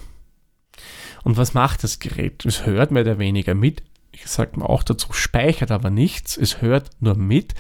Und 1.25 1.39
was 1.39 1.55
macht 1.55 1.85
das 1.85 2.01
Gerät? 2.01 2.45
Es 2.45 2.67
hört 2.67 2.91
mehr 2.91 3.03
oder 3.03 3.19
weniger 3.19 3.55
mit. 3.55 3.83
Ich 4.13 4.27
sage 4.27 4.61
mal 4.61 4.67
auch 4.67 4.83
dazu, 4.83 5.15
speichert 5.15 5.71
aber 5.71 5.89
nichts. 5.89 6.37
Es 6.37 6.61
hört 6.61 6.91
nur 7.01 7.15
mit 7.15 7.55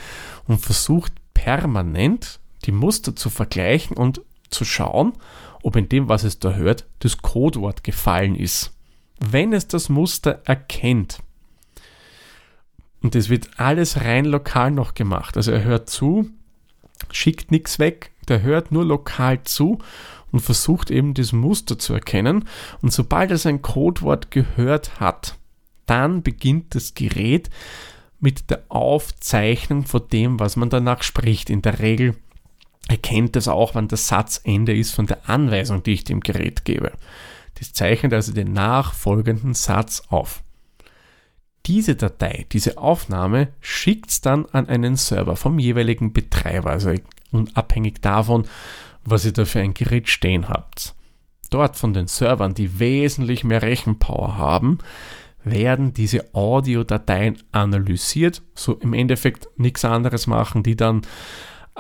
und 0.47 0.61
versucht 0.61 1.15
permanent 1.33 2.41
die 2.67 2.73
Muster 2.73 3.17
zu 3.17 3.31
vergleichen 3.31 3.97
und 3.97 4.21
zu 4.51 4.67
schauen, 4.67 5.15
ob 5.63 5.77
in 5.77 5.89
dem, 5.89 6.09
was 6.09 6.25
es 6.25 6.39
da 6.39 6.55
hört, 6.55 6.87
das 7.01 7.19
Codewort 7.19 7.85
gefallen 7.85 8.35
ist. 8.35 8.73
Wenn 9.19 9.53
es 9.53 9.69
das 9.69 9.89
Muster 9.89 10.41
erkennt, 10.45 11.19
und 13.03 13.15
das 13.15 13.29
wird 13.29 13.49
alles 13.57 14.01
rein 14.03 14.25
lokal 14.25 14.71
noch 14.71 14.95
gemacht, 14.95 15.37
also 15.37 15.53
er 15.53 15.65
hört 15.65 15.89
zu, 15.89 16.31
schickt 17.11 17.51
nichts 17.51 17.79
weg, 17.79 18.13
der 18.29 18.43
hört 18.43 18.73
nur 18.73 18.85
lokal 18.85 19.43
zu 19.43 19.79
und 20.31 20.41
versucht 20.41 20.91
eben 20.91 21.15
das 21.15 21.33
Muster 21.33 21.79
zu 21.79 21.95
erkennen. 21.95 22.45
Und 22.83 22.93
sobald 22.93 23.31
er 23.31 23.39
sein 23.39 23.63
Codewort 23.63 24.31
gehört 24.31 25.01
hat, 25.01 25.37
dann 25.87 26.23
beginnt 26.23 26.75
das 26.75 26.95
Gerät 26.95 27.51
mit 28.21 28.51
der 28.51 28.63
Aufzeichnung 28.69 29.87
von 29.87 30.03
dem, 30.13 30.39
was 30.39 30.57
man 30.57 30.71
danach 30.71 31.03
spricht. 31.03 31.51
In 31.51 31.63
der 31.63 31.81
Regel 31.81 32.15
erkennt 32.91 33.37
es 33.37 33.47
auch, 33.47 33.77
wann 33.77 33.87
das 33.87 34.09
Satzende 34.09 34.75
ist 34.75 34.93
von 34.93 35.07
der 35.07 35.29
Anweisung, 35.31 35.83
die 35.83 35.93
ich 35.93 36.05
dem 36.05 36.21
Gerät 36.21 36.65
gebe. 36.65 36.93
Das 37.59 37.73
zeichnet 37.73 38.13
also 38.13 38.33
den 38.33 38.53
nachfolgenden 38.53 39.55
Satz 39.55 40.03
auf. 40.09 40.43
Diese 41.67 41.95
Datei, 41.95 42.47
diese 42.51 42.79
Aufnahme 42.79 43.49
schickt 43.61 44.11
es 44.11 44.21
dann 44.23 44.47
an 44.47 44.69
einen 44.69 44.97
Server 44.97 45.37
vom 45.37 45.59
jeweiligen 45.59 46.13
Betreiber, 46.13 46.71
also 46.71 46.93
unabhängig 47.31 48.01
davon, 48.01 48.47
was 49.05 49.25
ihr 49.25 49.33
da 49.33 49.45
für 49.45 49.61
ein 49.61 49.75
Gerät 49.75 50.09
stehen 50.09 50.49
habt. 50.49 50.95
Dort 51.51 51.77
von 51.77 51.93
den 51.93 52.09
Servern, 52.09 52.55
die 52.55 52.81
wesentlich 52.81 53.45
mehr 53.45 53.63
Rechenpower 53.63 54.37
haben, 54.37 54.79
werden 55.45 55.95
diese 55.95 56.35
Audiodateien 56.35 57.39
analysiert, 57.53 58.43
so 58.55 58.75
im 58.75 58.95
Endeffekt 58.95 59.49
nichts 59.57 59.85
anderes 59.85 60.27
machen, 60.27 60.63
die 60.63 60.77
dann 60.77 61.03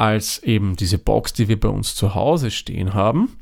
als 0.00 0.42
eben 0.42 0.76
diese 0.76 0.99
Box, 0.99 1.35
die 1.35 1.49
wir 1.49 1.61
bei 1.61 1.69
uns 1.69 1.95
zu 1.95 2.14
Hause 2.14 2.50
stehen 2.50 2.95
haben. 2.95 3.37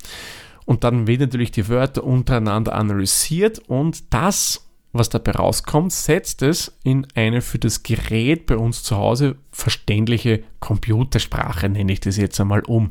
Und 0.65 0.85
dann 0.85 1.07
werden 1.07 1.21
natürlich 1.21 1.53
die 1.53 1.69
Wörter 1.69 2.05
untereinander 2.05 2.75
analysiert 2.75 3.61
und 3.61 4.13
das, 4.13 4.67
was 4.93 5.09
dabei 5.09 5.33
rauskommt, 5.33 5.93
setzt 5.93 6.43
es 6.43 6.77
in 6.83 7.07
eine 7.15 7.41
für 7.43 7.59
das 7.59 7.83
Gerät 7.85 8.47
bei 8.47 8.57
uns 8.57 8.83
zu 8.83 8.97
Hause 8.97 9.37
verständliche 9.53 10.43
Computersprache, 10.61 11.69
nenne 11.69 11.93
ich 11.93 12.01
das 12.01 12.17
jetzt 12.17 12.41
einmal 12.41 12.61
um 12.63 12.91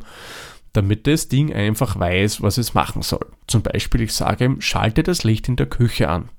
damit 0.74 1.07
das 1.07 1.27
Ding 1.27 1.51
einfach 1.51 1.97
weiß, 1.97 2.43
was 2.43 2.59
es 2.59 2.75
machen 2.75 3.01
soll. 3.01 3.25
Zum 3.47 3.63
Beispiel, 3.63 4.01
ich 4.01 4.13
sage 4.13 4.45
ihm, 4.45 4.62
schalte 4.62 5.01
das 5.01 5.24
Licht 5.24 5.47
in 5.47 5.55
der 5.55 5.65
Küche 5.65 6.07
an. 6.07 6.29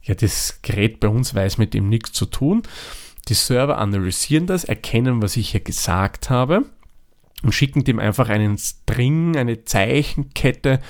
Ja, 0.00 0.14
das 0.14 0.60
Gerät 0.62 1.00
bei 1.00 1.08
uns 1.08 1.34
weiß 1.34 1.58
mit 1.58 1.74
dem 1.74 1.88
nichts 1.88 2.12
zu 2.12 2.26
tun. 2.26 2.62
Die 3.28 3.34
Server 3.34 3.78
analysieren 3.78 4.46
das, 4.46 4.64
erkennen, 4.64 5.22
was 5.22 5.36
ich 5.36 5.50
hier 5.50 5.60
gesagt 5.60 6.30
habe 6.30 6.64
und 7.42 7.52
schicken 7.52 7.84
dem 7.84 7.98
einfach 7.98 8.28
einen 8.28 8.56
String, 8.58 9.36
eine 9.36 9.64
Zeichenkette, 9.64 10.80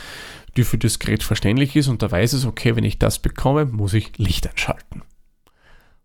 die 0.56 0.64
für 0.64 0.78
das 0.78 0.98
Gerät 0.98 1.22
verständlich 1.22 1.76
ist 1.76 1.88
und 1.88 2.02
da 2.02 2.10
weiß 2.10 2.34
es, 2.34 2.46
okay, 2.46 2.76
wenn 2.76 2.84
ich 2.84 2.98
das 2.98 3.18
bekomme, 3.18 3.66
muss 3.66 3.94
ich 3.94 4.16
Licht 4.18 4.48
einschalten. 4.48 5.02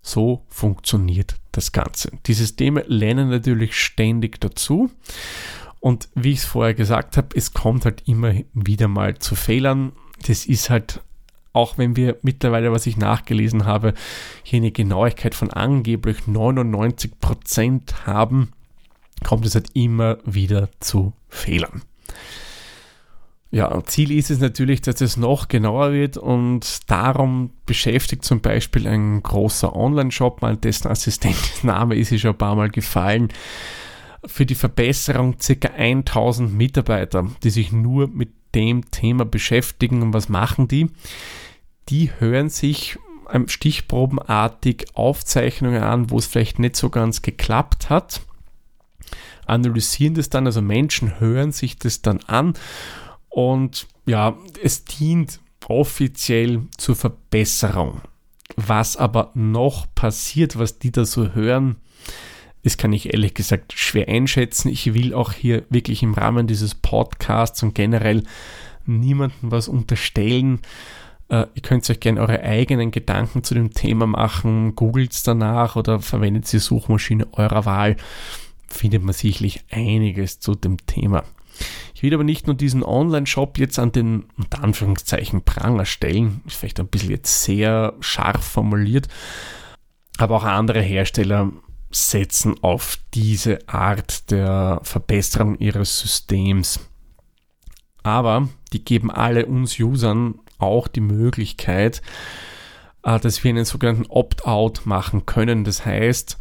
So 0.01 0.45
funktioniert 0.47 1.35
das 1.51 1.71
Ganze. 1.71 2.11
Die 2.25 2.33
Systeme 2.33 2.83
lernen 2.87 3.29
natürlich 3.29 3.79
ständig 3.79 4.41
dazu 4.41 4.89
und 5.79 6.09
wie 6.15 6.31
ich 6.31 6.39
es 6.39 6.45
vorher 6.45 6.73
gesagt 6.73 7.17
habe, 7.17 7.29
es 7.35 7.53
kommt 7.53 7.85
halt 7.85 8.07
immer 8.07 8.33
wieder 8.53 8.87
mal 8.87 9.17
zu 9.19 9.35
Fehlern. 9.35 9.93
Das 10.27 10.45
ist 10.45 10.69
halt, 10.69 11.01
auch 11.53 11.77
wenn 11.77 11.95
wir 11.95 12.17
mittlerweile, 12.21 12.71
was 12.71 12.87
ich 12.87 12.97
nachgelesen 12.97 13.65
habe, 13.65 13.93
hier 14.43 14.57
eine 14.57 14.71
Genauigkeit 14.71 15.35
von 15.35 15.51
angeblich 15.51 16.27
99 16.27 17.19
Prozent 17.19 18.05
haben, 18.05 18.51
kommt 19.23 19.45
es 19.45 19.55
halt 19.55 19.69
immer 19.73 20.17
wieder 20.25 20.69
zu 20.79 21.13
Fehlern. 21.27 21.83
Ja, 23.53 23.83
Ziel 23.83 24.13
ist 24.13 24.31
es 24.31 24.39
natürlich, 24.39 24.79
dass 24.79 25.01
es 25.01 25.17
noch 25.17 25.49
genauer 25.49 25.91
wird 25.91 26.15
und 26.15 26.89
darum 26.89 27.51
beschäftigt 27.65 28.23
zum 28.23 28.39
Beispiel 28.39 28.87
ein 28.87 29.21
großer 29.21 29.75
Online-Shop, 29.75 30.41
mal 30.41 30.55
dessen 30.55 30.87
Assistentname 30.87 31.95
ist 31.97 32.13
es 32.13 32.21
schon 32.21 32.31
ein 32.31 32.37
paar 32.37 32.55
Mal 32.55 32.69
gefallen, 32.69 33.27
für 34.25 34.45
die 34.45 34.55
Verbesserung 34.55 35.35
ca. 35.37 35.67
1000 35.67 36.53
Mitarbeiter, 36.53 37.27
die 37.43 37.49
sich 37.49 37.73
nur 37.73 38.07
mit 38.07 38.29
dem 38.55 38.89
Thema 38.91 39.25
beschäftigen. 39.25 40.01
Und 40.01 40.13
was 40.13 40.29
machen 40.29 40.67
die? 40.67 40.89
Die 41.89 42.11
hören 42.19 42.49
sich 42.49 42.97
stichprobenartig 43.47 44.87
Aufzeichnungen 44.93 45.83
an, 45.83 46.09
wo 46.09 46.17
es 46.17 46.25
vielleicht 46.25 46.59
nicht 46.59 46.75
so 46.75 46.89
ganz 46.89 47.21
geklappt 47.21 47.89
hat, 47.89 48.21
analysieren 49.45 50.15
das 50.15 50.29
dann, 50.29 50.45
also 50.45 50.61
Menschen 50.61 51.19
hören 51.19 51.51
sich 51.51 51.77
das 51.77 52.01
dann 52.01 52.19
an 52.27 52.53
und 53.29 53.87
ja, 54.05 54.37
es 54.61 54.83
dient 54.85 55.39
offiziell 55.67 56.63
zur 56.77 56.95
Verbesserung. 56.95 58.01
Was 58.57 58.97
aber 58.97 59.31
noch 59.33 59.87
passiert, 59.95 60.59
was 60.59 60.79
die 60.79 60.91
da 60.91 61.05
so 61.05 61.33
hören, 61.33 61.77
das 62.63 62.77
kann 62.77 62.93
ich 62.93 63.13
ehrlich 63.13 63.33
gesagt 63.33 63.73
schwer 63.73 64.07
einschätzen. 64.07 64.69
Ich 64.69 64.93
will 64.93 65.13
auch 65.13 65.33
hier 65.33 65.63
wirklich 65.69 66.03
im 66.03 66.13
Rahmen 66.13 66.47
dieses 66.47 66.75
Podcasts 66.75 67.63
und 67.63 67.73
generell 67.73 68.23
niemandem 68.85 69.51
was 69.51 69.67
unterstellen. 69.67 70.59
Äh, 71.29 71.47
ihr 71.55 71.61
könnt 71.61 71.89
euch 71.89 71.99
gerne 71.99 72.21
eure 72.21 72.41
eigenen 72.41 72.91
Gedanken 72.91 73.43
zu 73.43 73.53
dem 73.55 73.73
Thema 73.73 74.05
machen, 74.05 74.75
googelt 74.75 75.13
es 75.13 75.23
danach 75.23 75.75
oder 75.75 75.99
verwendet 76.01 76.51
die 76.51 76.59
Suchmaschine 76.59 77.27
eurer 77.33 77.65
Wahl. 77.65 77.95
Findet 78.67 79.03
man 79.03 79.13
sicherlich 79.13 79.63
einiges 79.71 80.39
zu 80.39 80.55
dem 80.55 80.77
Thema. 80.85 81.23
Ich 81.93 82.03
will 82.03 82.13
aber 82.13 82.23
nicht 82.23 82.47
nur 82.47 82.55
diesen 82.55 82.83
Online-Shop 82.83 83.57
jetzt 83.57 83.77
an 83.77 83.91
den 83.91 84.25
unter 84.37 84.63
Anführungszeichen 84.63 85.43
Pranger 85.43 85.85
stellen, 85.85 86.41
ist 86.47 86.57
vielleicht 86.57 86.79
ein 86.79 86.87
bisschen 86.87 87.11
jetzt 87.11 87.43
sehr 87.43 87.93
scharf 87.99 88.43
formuliert, 88.43 89.07
aber 90.17 90.37
auch 90.37 90.43
andere 90.43 90.81
Hersteller 90.81 91.51
setzen 91.91 92.55
auf 92.61 92.97
diese 93.13 93.67
Art 93.67 94.31
der 94.31 94.79
Verbesserung 94.83 95.57
ihres 95.59 95.99
Systems. 95.99 96.79
Aber 98.03 98.49
die 98.73 98.83
geben 98.83 99.11
alle 99.11 99.45
uns 99.45 99.79
Usern 99.79 100.39
auch 100.57 100.87
die 100.87 101.01
Möglichkeit, 101.01 102.01
äh, 103.03 103.19
dass 103.19 103.43
wir 103.43 103.49
einen 103.49 103.65
sogenannten 103.65 104.07
Opt-out 104.07 104.85
machen 104.85 105.25
können. 105.25 105.63
Das 105.63 105.85
heißt, 105.85 106.37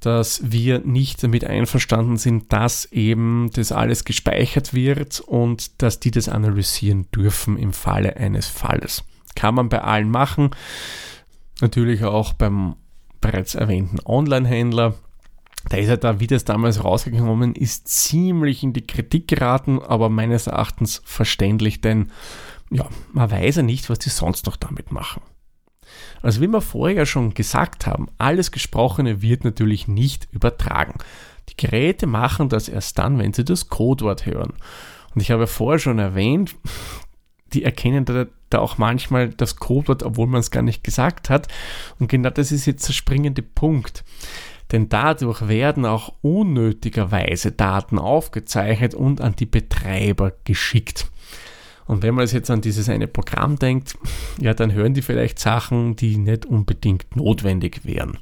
dass 0.00 0.50
wir 0.50 0.80
nicht 0.80 1.22
damit 1.22 1.44
einverstanden 1.44 2.16
sind, 2.16 2.52
dass 2.52 2.86
eben 2.86 3.50
das 3.52 3.70
alles 3.70 4.04
gespeichert 4.04 4.72
wird 4.72 5.20
und 5.20 5.82
dass 5.82 6.00
die 6.00 6.10
das 6.10 6.28
analysieren 6.28 7.10
dürfen 7.14 7.58
im 7.58 7.72
Falle 7.72 8.16
eines 8.16 8.46
Falles. 8.46 9.04
Kann 9.36 9.54
man 9.54 9.68
bei 9.68 9.82
allen 9.82 10.10
machen. 10.10 10.50
Natürlich 11.60 12.02
auch 12.04 12.32
beim 12.32 12.76
bereits 13.20 13.54
erwähnten 13.54 13.98
Online-Händler. 14.04 14.94
Da 15.68 15.76
ist 15.76 15.88
er 15.88 15.98
da, 15.98 16.20
wie 16.20 16.26
das 16.26 16.44
damals 16.44 16.84
rausgekommen 16.84 17.54
ist, 17.54 17.88
ziemlich 17.88 18.62
in 18.62 18.72
die 18.72 18.86
Kritik 18.86 19.28
geraten, 19.28 19.80
aber 19.80 20.08
meines 20.08 20.46
Erachtens 20.46 21.02
verständlich, 21.04 21.80
denn 21.80 22.10
ja, 22.70 22.88
man 23.12 23.30
weiß 23.30 23.56
ja 23.56 23.62
nicht, 23.62 23.90
was 23.90 23.98
die 23.98 24.08
sonst 24.08 24.46
noch 24.46 24.56
damit 24.56 24.90
machen. 24.90 25.22
Also 26.22 26.40
wie 26.40 26.48
wir 26.48 26.60
vorher 26.60 27.04
schon 27.04 27.34
gesagt 27.34 27.86
haben, 27.86 28.08
alles 28.18 28.52
Gesprochene 28.52 29.22
wird 29.22 29.44
natürlich 29.44 29.88
nicht 29.88 30.28
übertragen. 30.32 30.98
Die 31.48 31.56
Geräte 31.56 32.06
machen 32.06 32.48
das 32.48 32.68
erst 32.68 32.98
dann, 32.98 33.18
wenn 33.18 33.32
sie 33.32 33.44
das 33.44 33.68
Codewort 33.68 34.26
hören. 34.26 34.52
Und 35.14 35.20
ich 35.20 35.30
habe 35.30 35.46
vorher 35.46 35.78
schon 35.78 35.98
erwähnt, 35.98 36.54
die 37.52 37.64
erkennen 37.64 38.04
da, 38.04 38.26
da 38.50 38.58
auch 38.58 38.78
manchmal 38.78 39.28
das 39.30 39.56
Codewort, 39.56 40.02
obwohl 40.02 40.26
man 40.26 40.40
es 40.40 40.50
gar 40.50 40.62
nicht 40.62 40.84
gesagt 40.84 41.30
hat. 41.30 41.48
Und 41.98 42.08
genau 42.08 42.30
das 42.30 42.52
ist 42.52 42.66
jetzt 42.66 42.88
der 42.88 42.92
springende 42.92 43.42
Punkt. 43.42 44.04
Denn 44.72 44.88
dadurch 44.88 45.48
werden 45.48 45.84
auch 45.84 46.14
unnötigerweise 46.22 47.52
Daten 47.52 47.98
aufgezeichnet 47.98 48.94
und 48.94 49.20
an 49.20 49.34
die 49.36 49.46
Betreiber 49.46 50.32
geschickt. 50.44 51.10
Und 51.86 52.04
wenn 52.04 52.14
man 52.14 52.26
jetzt 52.28 52.50
an 52.50 52.60
dieses 52.60 52.88
eine 52.88 53.08
Programm 53.08 53.58
denkt, 53.58 53.94
ja, 54.40 54.54
dann 54.54 54.72
hören 54.72 54.94
die 54.94 55.02
vielleicht 55.02 55.40
Sachen, 55.40 55.96
die 55.96 56.18
nicht 56.18 56.46
unbedingt 56.46 57.16
notwendig 57.16 57.80
wären. 57.84 58.18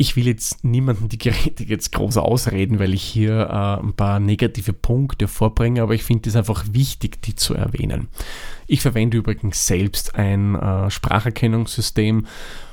Ich 0.00 0.16
will 0.16 0.26
jetzt 0.26 0.64
niemanden 0.64 1.10
die 1.10 1.18
Geräte 1.18 1.62
jetzt 1.62 1.92
groß 1.92 2.16
ausreden, 2.16 2.78
weil 2.78 2.94
ich 2.94 3.02
hier 3.02 3.50
äh, 3.50 3.84
ein 3.84 3.92
paar 3.92 4.18
negative 4.18 4.72
Punkte 4.72 5.28
vorbringe, 5.28 5.82
aber 5.82 5.94
ich 5.94 6.04
finde 6.04 6.30
es 6.30 6.36
einfach 6.36 6.64
wichtig, 6.72 7.20
die 7.20 7.34
zu 7.34 7.52
erwähnen. 7.52 8.08
Ich 8.66 8.80
verwende 8.80 9.18
übrigens 9.18 9.66
selbst 9.66 10.14
ein 10.14 10.54
äh, 10.54 10.90
Spracherkennungssystem 10.90 12.26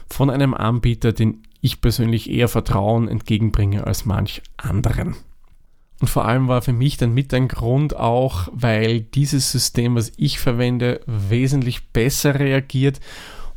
von 0.10 0.30
einem 0.30 0.54
Anbieter, 0.54 1.12
den 1.12 1.44
ich 1.60 1.82
persönlich 1.82 2.30
eher 2.30 2.48
Vertrauen 2.48 3.10
entgegenbringe 3.10 3.86
als 3.86 4.06
manch 4.06 4.42
anderen. 4.56 5.18
Und 6.00 6.08
vor 6.08 6.24
allem 6.24 6.48
war 6.48 6.62
für 6.62 6.72
mich 6.72 6.96
dann 6.96 7.14
mit 7.14 7.34
ein 7.34 7.50
Grund 7.50 7.94
auch, 7.94 8.48
weil 8.54 9.02
dieses 9.02 9.52
System, 9.52 9.96
was 9.96 10.14
ich 10.16 10.40
verwende, 10.40 11.02
wesentlich 11.08 11.90
besser 11.90 12.40
reagiert 12.40 13.02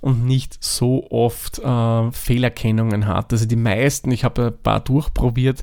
und 0.01 0.25
nicht 0.25 0.63
so 0.63 1.07
oft 1.11 1.59
äh, 1.59 2.13
Fehlerkennungen 2.13 3.07
hat. 3.07 3.33
Also 3.33 3.47
die 3.47 3.57
meisten, 3.57 4.11
ich 4.11 4.25
habe 4.25 4.47
ein 4.47 4.63
paar 4.63 4.81
durchprobiert, 4.81 5.63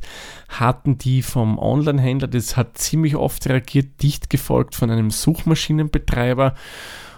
hatten 0.50 0.98
die 0.98 1.22
vom 1.22 1.58
Online-Händler, 1.58 2.28
das 2.28 2.56
hat 2.56 2.78
ziemlich 2.78 3.16
oft 3.16 3.48
reagiert, 3.48 4.02
dicht 4.02 4.30
gefolgt 4.30 4.76
von 4.76 4.92
einem 4.92 5.12
Suchmaschinenbetreiber. 5.12 6.54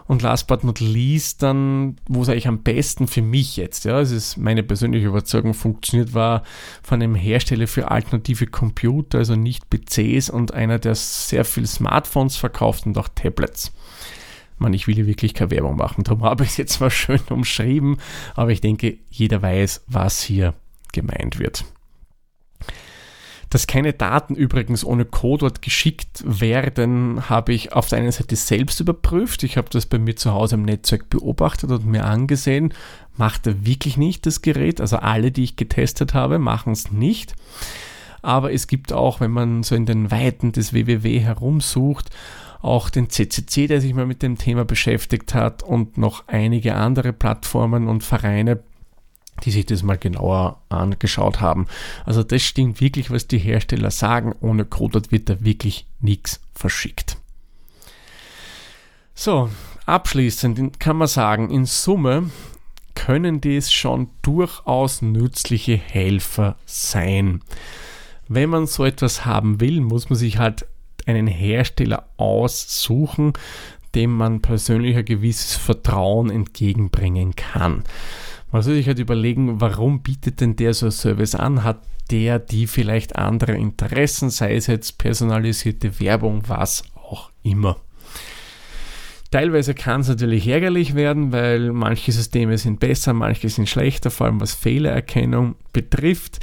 Und 0.10 0.24
last 0.24 0.48
but 0.48 0.64
not 0.64 0.80
least, 0.80 1.44
dann, 1.44 1.98
wo 2.08 2.24
es 2.24 2.30
eigentlich 2.30 2.48
am 2.48 2.64
besten 2.64 3.08
für 3.08 3.22
mich 3.22 3.58
jetzt, 3.58 3.86
ja, 3.86 4.00
es 4.00 4.10
ist 4.10 4.38
meine 4.38 4.64
persönliche 4.64 5.06
Überzeugung, 5.06 5.54
funktioniert, 5.54 6.16
war 6.16 6.42
von 6.82 7.00
einem 7.00 7.14
Hersteller 7.14 7.68
für 7.68 7.92
alternative 7.92 8.48
Computer, 8.48 9.20
also 9.20 9.36
nicht 9.36 9.70
PCs 9.70 10.32
und 10.32 10.52
einer, 10.52 10.80
der 10.80 10.96
sehr 10.96 11.46
viel 11.46 11.68
Smartphones 11.68 12.38
verkauft 12.38 12.88
und 12.88 12.98
auch 12.98 13.08
Tablets. 13.10 13.72
Man, 14.60 14.74
ich 14.74 14.88
will 14.88 14.96
hier 14.96 15.08
wirklich 15.08 15.34
keine 15.34 15.52
Werbung 15.52 15.78
machen, 15.78 16.04
darum 16.04 16.24
habe 16.24 16.44
ich 16.44 16.52
es 16.52 16.58
jetzt 16.58 16.80
mal 16.80 16.92
schön 16.92 17.22
umschrieben, 17.30 17.98
aber 18.36 18.52
ich 18.52 18.62
denke, 18.62 18.98
jeder 19.10 19.42
weiß, 19.42 19.84
was 19.88 20.22
hier 20.22 20.54
gemeint 20.92 21.40
wird. 21.40 21.66
Dass 23.50 23.66
keine 23.66 23.94
Daten 23.94 24.36
übrigens 24.36 24.86
ohne 24.86 25.06
Codewort 25.06 25.64
geschickt 25.64 26.24
werden, 26.24 27.30
habe 27.30 27.52
ich 27.52 27.74
auf 27.74 27.88
der 27.88 27.98
einen 27.98 28.12
Seite 28.12 28.36
selbst 28.36 28.80
überprüft. 28.80 29.42
Ich 29.44 29.58
habe 29.58 29.70
das 29.72 29.88
bei 29.88 29.98
mir 29.98 30.16
zu 30.16 30.34
Hause 30.34 30.56
im 30.56 30.64
Netzwerk 30.64 31.10
beobachtet 31.10 31.72
und 31.72 31.86
mir 31.88 32.06
angesehen. 32.06 32.74
Macht 33.18 33.48
er 33.48 33.66
wirklich 33.66 33.98
nicht 33.98 34.28
das 34.28 34.44
Gerät. 34.44 34.80
Also 34.80 34.98
alle, 34.98 35.32
die 35.32 35.44
ich 35.44 35.56
getestet 35.56 36.14
habe, 36.14 36.38
machen 36.38 36.74
es 36.74 36.92
nicht. 36.92 37.34
Aber 38.22 38.54
es 38.54 38.68
gibt 38.68 38.94
auch, 38.94 39.20
wenn 39.20 39.32
man 39.32 39.64
so 39.64 39.74
in 39.74 39.88
den 39.88 40.12
Weiten 40.12 40.52
des 40.52 40.74
WWW 40.74 41.20
herumsucht, 41.20 42.10
auch 42.62 42.90
den 42.90 43.10
CCC, 43.10 43.68
der 43.68 43.82
sich 43.82 43.94
mal 43.94 44.06
mit 44.06 44.22
dem 44.22 44.38
Thema 44.38 44.66
beschäftigt 44.66 45.34
hat 45.34 45.64
und 45.64 45.98
noch 45.98 46.28
einige 46.28 46.76
andere 46.76 47.14
Plattformen 47.14 47.88
und 47.88 48.04
Vereine, 48.04 48.60
die 49.44 49.52
sich 49.52 49.66
das 49.66 49.84
mal 49.84 49.98
genauer 49.98 50.62
angeschaut 50.70 51.40
haben. 51.40 51.68
Also 52.06 52.24
das 52.24 52.44
stimmt 52.44 52.82
wirklich, 52.82 53.12
was 53.12 53.28
die 53.28 53.38
Hersteller 53.38 53.92
sagen. 53.92 54.36
Ohne 54.42 54.66
Codewort 54.66 55.12
wird 55.12 55.30
da 55.30 55.44
wirklich 55.44 55.86
nichts 56.02 56.42
verschickt. 56.54 57.18
So, 59.16 59.50
abschließend 59.86 60.80
kann 60.80 60.98
man 60.98 61.08
sagen, 61.08 61.50
in 61.50 61.66
Summe 61.66 62.30
können 62.96 63.40
dies 63.40 63.72
schon 63.72 64.10
durchaus 64.22 65.02
nützliche 65.02 65.78
Helfer 65.78 66.58
sein. 66.66 67.42
Wenn 68.28 68.50
man 68.50 68.68
so 68.68 68.84
etwas 68.84 69.26
haben 69.26 69.62
will, 69.62 69.80
muss 69.82 70.10
man 70.10 70.20
sich 70.20 70.38
halt 70.38 70.66
einen 71.10 71.28
Hersteller 71.28 72.08
aussuchen, 72.18 73.34
dem 73.96 74.16
man 74.16 74.42
persönlich 74.42 74.96
ein 74.96 75.06
gewisses 75.06 75.56
Vertrauen 75.56 76.30
entgegenbringen 76.30 77.36
kann. 77.36 77.84
Man 78.52 78.62
soll 78.62 78.76
sich 78.76 78.88
halt 78.88 79.00
überlegen, 79.00 79.62
warum 79.62 80.02
bietet 80.02 80.42
denn 80.42 80.56
der 80.56 80.74
so 80.74 80.88
ein 80.88 80.92
Service 80.92 81.36
an? 81.36 81.64
Hat 81.64 81.82
der 82.12 82.40
die 82.40 82.66
vielleicht 82.66 83.16
andere 83.16 83.54
Interessen, 83.54 84.30
sei 84.30 84.56
es 84.56 84.68
jetzt 84.68 84.98
personalisierte 84.98 86.00
Werbung, 86.00 86.44
was 86.48 86.84
auch 86.96 87.30
immer. 87.44 87.78
Teilweise 89.32 89.76
kann 89.76 90.02
es 90.02 90.08
natürlich 90.08 90.48
ärgerlich 90.48 90.96
werden, 90.96 91.32
weil 91.32 91.72
manche 91.72 92.12
Systeme 92.12 92.58
sind 92.58 92.80
besser, 92.80 93.14
manche 93.14 93.48
sind 93.50 93.70
schlechter, 93.70 94.10
vor 94.10 94.26
allem 94.26 94.42
was 94.42 94.56
Fehlererkennung 94.56 95.56
betrifft. 95.72 96.40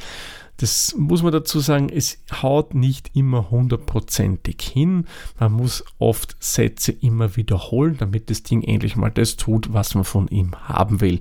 Das 0.59 0.95
muss 0.97 1.23
man 1.23 1.33
dazu 1.33 1.61
sagen, 1.61 1.91
es 1.91 2.23
haut 2.43 2.75
nicht 2.75 3.11
immer 3.15 3.51
hundertprozentig 3.51 4.61
hin. 4.61 5.07
Man 5.39 5.53
muss 5.53 5.85
oft 5.99 6.37
Sätze 6.41 6.93
immer 6.93 7.37
wiederholen, 7.37 7.97
damit 7.99 8.31
das 8.31 8.43
Ding 8.43 8.63
endlich 8.63 8.97
mal 8.97 9.11
das 9.11 9.37
tut, 9.37 9.73
was 9.73 9.95
man 9.95 10.05
von 10.05 10.29
ihm 10.29 10.55
haben 10.69 11.01
will. 11.01 11.19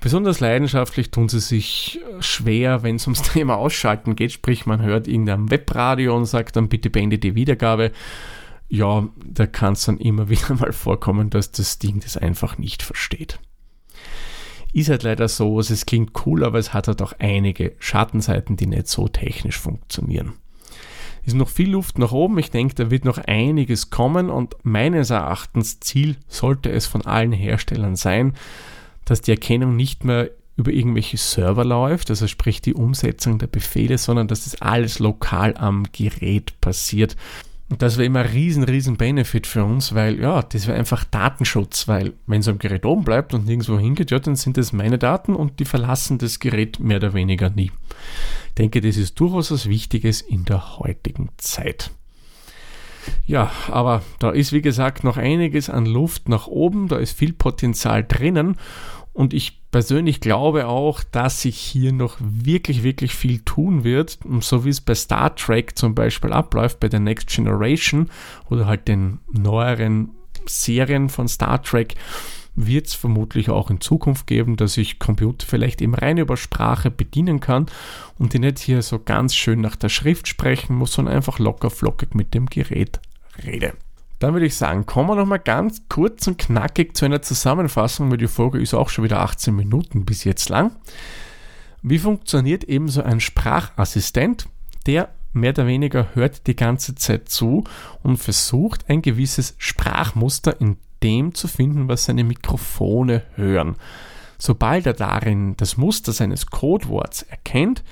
Besonders 0.00 0.38
leidenschaftlich 0.38 1.10
tun 1.10 1.28
sie 1.28 1.40
sich 1.40 2.00
schwer, 2.20 2.84
wenn 2.84 2.96
es 2.96 3.06
ums 3.06 3.22
Thema 3.32 3.56
Ausschalten 3.56 4.14
geht, 4.14 4.32
sprich 4.32 4.64
man 4.64 4.80
hört 4.82 5.08
irgendein 5.08 5.50
Webradio 5.50 6.16
und 6.16 6.26
sagt 6.26 6.54
dann 6.56 6.68
bitte 6.68 6.88
beende 6.88 7.18
die 7.18 7.34
Wiedergabe. 7.34 7.90
Ja, 8.68 9.08
da 9.24 9.46
kann 9.46 9.72
es 9.72 9.86
dann 9.86 9.98
immer 9.98 10.28
wieder 10.28 10.54
mal 10.54 10.72
vorkommen, 10.72 11.30
dass 11.30 11.50
das 11.50 11.78
Ding 11.78 12.00
das 12.00 12.16
einfach 12.16 12.58
nicht 12.58 12.82
versteht. 12.82 13.40
Ist 14.72 14.90
halt 14.90 15.02
leider 15.02 15.28
so, 15.28 15.58
es 15.58 15.86
klingt 15.86 16.12
cool, 16.26 16.44
aber 16.44 16.58
es 16.58 16.72
hat 16.72 16.88
halt 16.88 17.00
auch 17.02 17.14
einige 17.18 17.72
Schattenseiten, 17.78 18.56
die 18.56 18.66
nicht 18.66 18.88
so 18.88 19.08
technisch 19.08 19.58
funktionieren. 19.58 20.34
Ist 21.24 21.34
noch 21.34 21.48
viel 21.48 21.70
Luft 21.70 21.98
nach 21.98 22.12
oben. 22.12 22.38
Ich 22.38 22.50
denke, 22.50 22.74
da 22.74 22.90
wird 22.90 23.04
noch 23.04 23.18
einiges 23.18 23.90
kommen 23.90 24.30
und 24.30 24.56
meines 24.62 25.10
Erachtens 25.10 25.80
Ziel 25.80 26.16
sollte 26.26 26.70
es 26.70 26.86
von 26.86 27.02
allen 27.02 27.32
Herstellern 27.32 27.96
sein, 27.96 28.34
dass 29.04 29.20
die 29.20 29.32
Erkennung 29.32 29.76
nicht 29.76 30.04
mehr 30.04 30.30
über 30.56 30.72
irgendwelche 30.72 31.16
Server 31.16 31.64
läuft, 31.64 32.10
also 32.10 32.26
sprich 32.26 32.60
die 32.60 32.74
Umsetzung 32.74 33.38
der 33.38 33.46
Befehle, 33.46 33.96
sondern 33.96 34.26
dass 34.26 34.44
das 34.44 34.60
alles 34.60 34.98
lokal 34.98 35.54
am 35.56 35.84
Gerät 35.92 36.60
passiert. 36.60 37.16
Und 37.70 37.82
das 37.82 37.98
wäre 37.98 38.06
immer 38.06 38.20
ein 38.20 38.30
riesen, 38.30 38.64
riesen 38.64 38.96
Benefit 38.96 39.46
für 39.46 39.62
uns, 39.62 39.94
weil 39.94 40.18
ja, 40.20 40.42
das 40.42 40.66
wäre 40.66 40.78
einfach 40.78 41.04
Datenschutz, 41.04 41.86
weil 41.86 42.14
wenn 42.26 42.40
es 42.40 42.48
am 42.48 42.58
Gerät 42.58 42.86
oben 42.86 43.04
bleibt 43.04 43.34
und 43.34 43.46
nirgendwo 43.46 43.78
hingeht, 43.78 44.10
ja, 44.10 44.18
dann 44.18 44.36
sind 44.36 44.56
das 44.56 44.72
meine 44.72 44.98
Daten 44.98 45.34
und 45.34 45.60
die 45.60 45.66
verlassen 45.66 46.16
das 46.16 46.38
Gerät 46.38 46.80
mehr 46.80 46.96
oder 46.96 47.12
weniger 47.12 47.50
nie. 47.50 47.70
Ich 48.48 48.54
denke, 48.54 48.80
das 48.80 48.96
ist 48.96 49.20
durchaus 49.20 49.50
was 49.50 49.68
Wichtiges 49.68 50.22
in 50.22 50.46
der 50.46 50.78
heutigen 50.78 51.28
Zeit. 51.36 51.90
Ja, 53.26 53.50
aber 53.70 54.02
da 54.18 54.30
ist 54.30 54.52
wie 54.52 54.62
gesagt 54.62 55.04
noch 55.04 55.16
einiges 55.16 55.70
an 55.70 55.86
Luft 55.86 56.28
nach 56.28 56.46
oben, 56.46 56.88
da 56.88 56.96
ist 56.96 57.16
viel 57.16 57.32
Potenzial 57.32 58.04
drinnen 58.04 58.56
und 59.18 59.34
ich 59.34 59.68
persönlich 59.72 60.20
glaube 60.20 60.68
auch, 60.68 61.02
dass 61.02 61.42
sich 61.42 61.58
hier 61.58 61.90
noch 61.92 62.18
wirklich, 62.20 62.84
wirklich 62.84 63.16
viel 63.16 63.40
tun 63.40 63.82
wird. 63.82 64.16
So 64.38 64.64
wie 64.64 64.68
es 64.68 64.80
bei 64.80 64.94
Star 64.94 65.34
Trek 65.34 65.76
zum 65.76 65.96
Beispiel 65.96 66.32
abläuft, 66.32 66.78
bei 66.78 66.88
der 66.88 67.00
Next 67.00 67.26
Generation 67.28 68.10
oder 68.48 68.66
halt 68.66 68.86
den 68.86 69.18
neueren 69.32 70.10
Serien 70.46 71.08
von 71.08 71.26
Star 71.26 71.60
Trek, 71.60 71.96
wird 72.54 72.86
es 72.86 72.94
vermutlich 72.94 73.50
auch 73.50 73.70
in 73.70 73.80
Zukunft 73.80 74.28
geben, 74.28 74.56
dass 74.56 74.76
ich 74.76 75.00
Computer 75.00 75.44
vielleicht 75.48 75.82
eben 75.82 75.96
rein 75.96 76.18
über 76.18 76.36
Sprache 76.36 76.92
bedienen 76.92 77.40
kann 77.40 77.66
und 78.20 78.34
die 78.34 78.38
nicht 78.38 78.60
hier 78.60 78.82
so 78.82 79.00
ganz 79.00 79.34
schön 79.34 79.60
nach 79.60 79.74
der 79.74 79.88
Schrift 79.88 80.28
sprechen 80.28 80.76
muss, 80.76 80.92
sondern 80.92 81.16
einfach 81.16 81.40
locker 81.40 81.70
flockig 81.70 82.14
mit 82.14 82.34
dem 82.34 82.46
Gerät 82.46 83.00
rede. 83.44 83.72
Dann 84.18 84.32
würde 84.32 84.46
ich 84.46 84.56
sagen, 84.56 84.86
kommen 84.86 85.10
wir 85.10 85.14
nochmal 85.14 85.38
ganz 85.38 85.82
kurz 85.88 86.26
und 86.26 86.38
knackig 86.38 86.96
zu 86.96 87.04
einer 87.04 87.22
Zusammenfassung, 87.22 88.10
weil 88.10 88.18
die 88.18 88.26
Folge 88.26 88.58
ist 88.58 88.74
auch 88.74 88.88
schon 88.88 89.04
wieder 89.04 89.20
18 89.20 89.54
Minuten 89.54 90.04
bis 90.04 90.24
jetzt 90.24 90.48
lang. 90.48 90.72
Wie 91.82 91.98
funktioniert 91.98 92.64
eben 92.64 92.88
so 92.88 93.02
ein 93.02 93.20
Sprachassistent, 93.20 94.48
der 94.86 95.10
mehr 95.32 95.50
oder 95.50 95.66
weniger 95.66 96.14
hört 96.14 96.46
die 96.46 96.56
ganze 96.56 96.94
Zeit 96.96 97.28
zu 97.28 97.64
und 98.02 98.16
versucht 98.16 98.88
ein 98.88 99.02
gewisses 99.02 99.54
Sprachmuster 99.58 100.60
in 100.60 100.78
dem 101.02 101.34
zu 101.34 101.46
finden, 101.46 101.88
was 101.88 102.04
seine 102.04 102.24
Mikrofone 102.24 103.22
hören. 103.36 103.76
Sobald 104.38 104.86
er 104.86 104.94
darin 104.94 105.56
das 105.56 105.76
Muster 105.76 106.12
seines 106.12 106.46
Codeworts 106.46 107.22
erkennt, 107.22 107.84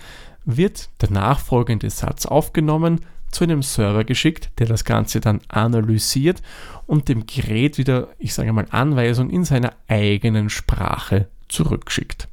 wird 0.45 0.89
der 1.01 1.11
nachfolgende 1.11 1.91
Satz 1.91 2.27
aufgenommen, 2.27 3.01
zu 3.31 3.45
einem 3.45 3.63
Server 3.63 4.05
geschickt, 4.05 4.51
der 4.59 4.67
das 4.67 4.85
Ganze 4.85 5.21
dann 5.21 5.41
analysiert 5.49 6.43
und 6.87 7.09
dem 7.09 7.27
Gerät 7.27 7.79
wieder, 7.79 8.09
ich 8.19 8.35
sage 8.35 8.53
mal, 8.53 8.67
Anweisungen 8.71 9.31
in 9.31 9.45
seiner 9.45 9.73
eigenen 9.89 10.51
Sprache 10.51 11.29
zurückschickt. 11.49 12.29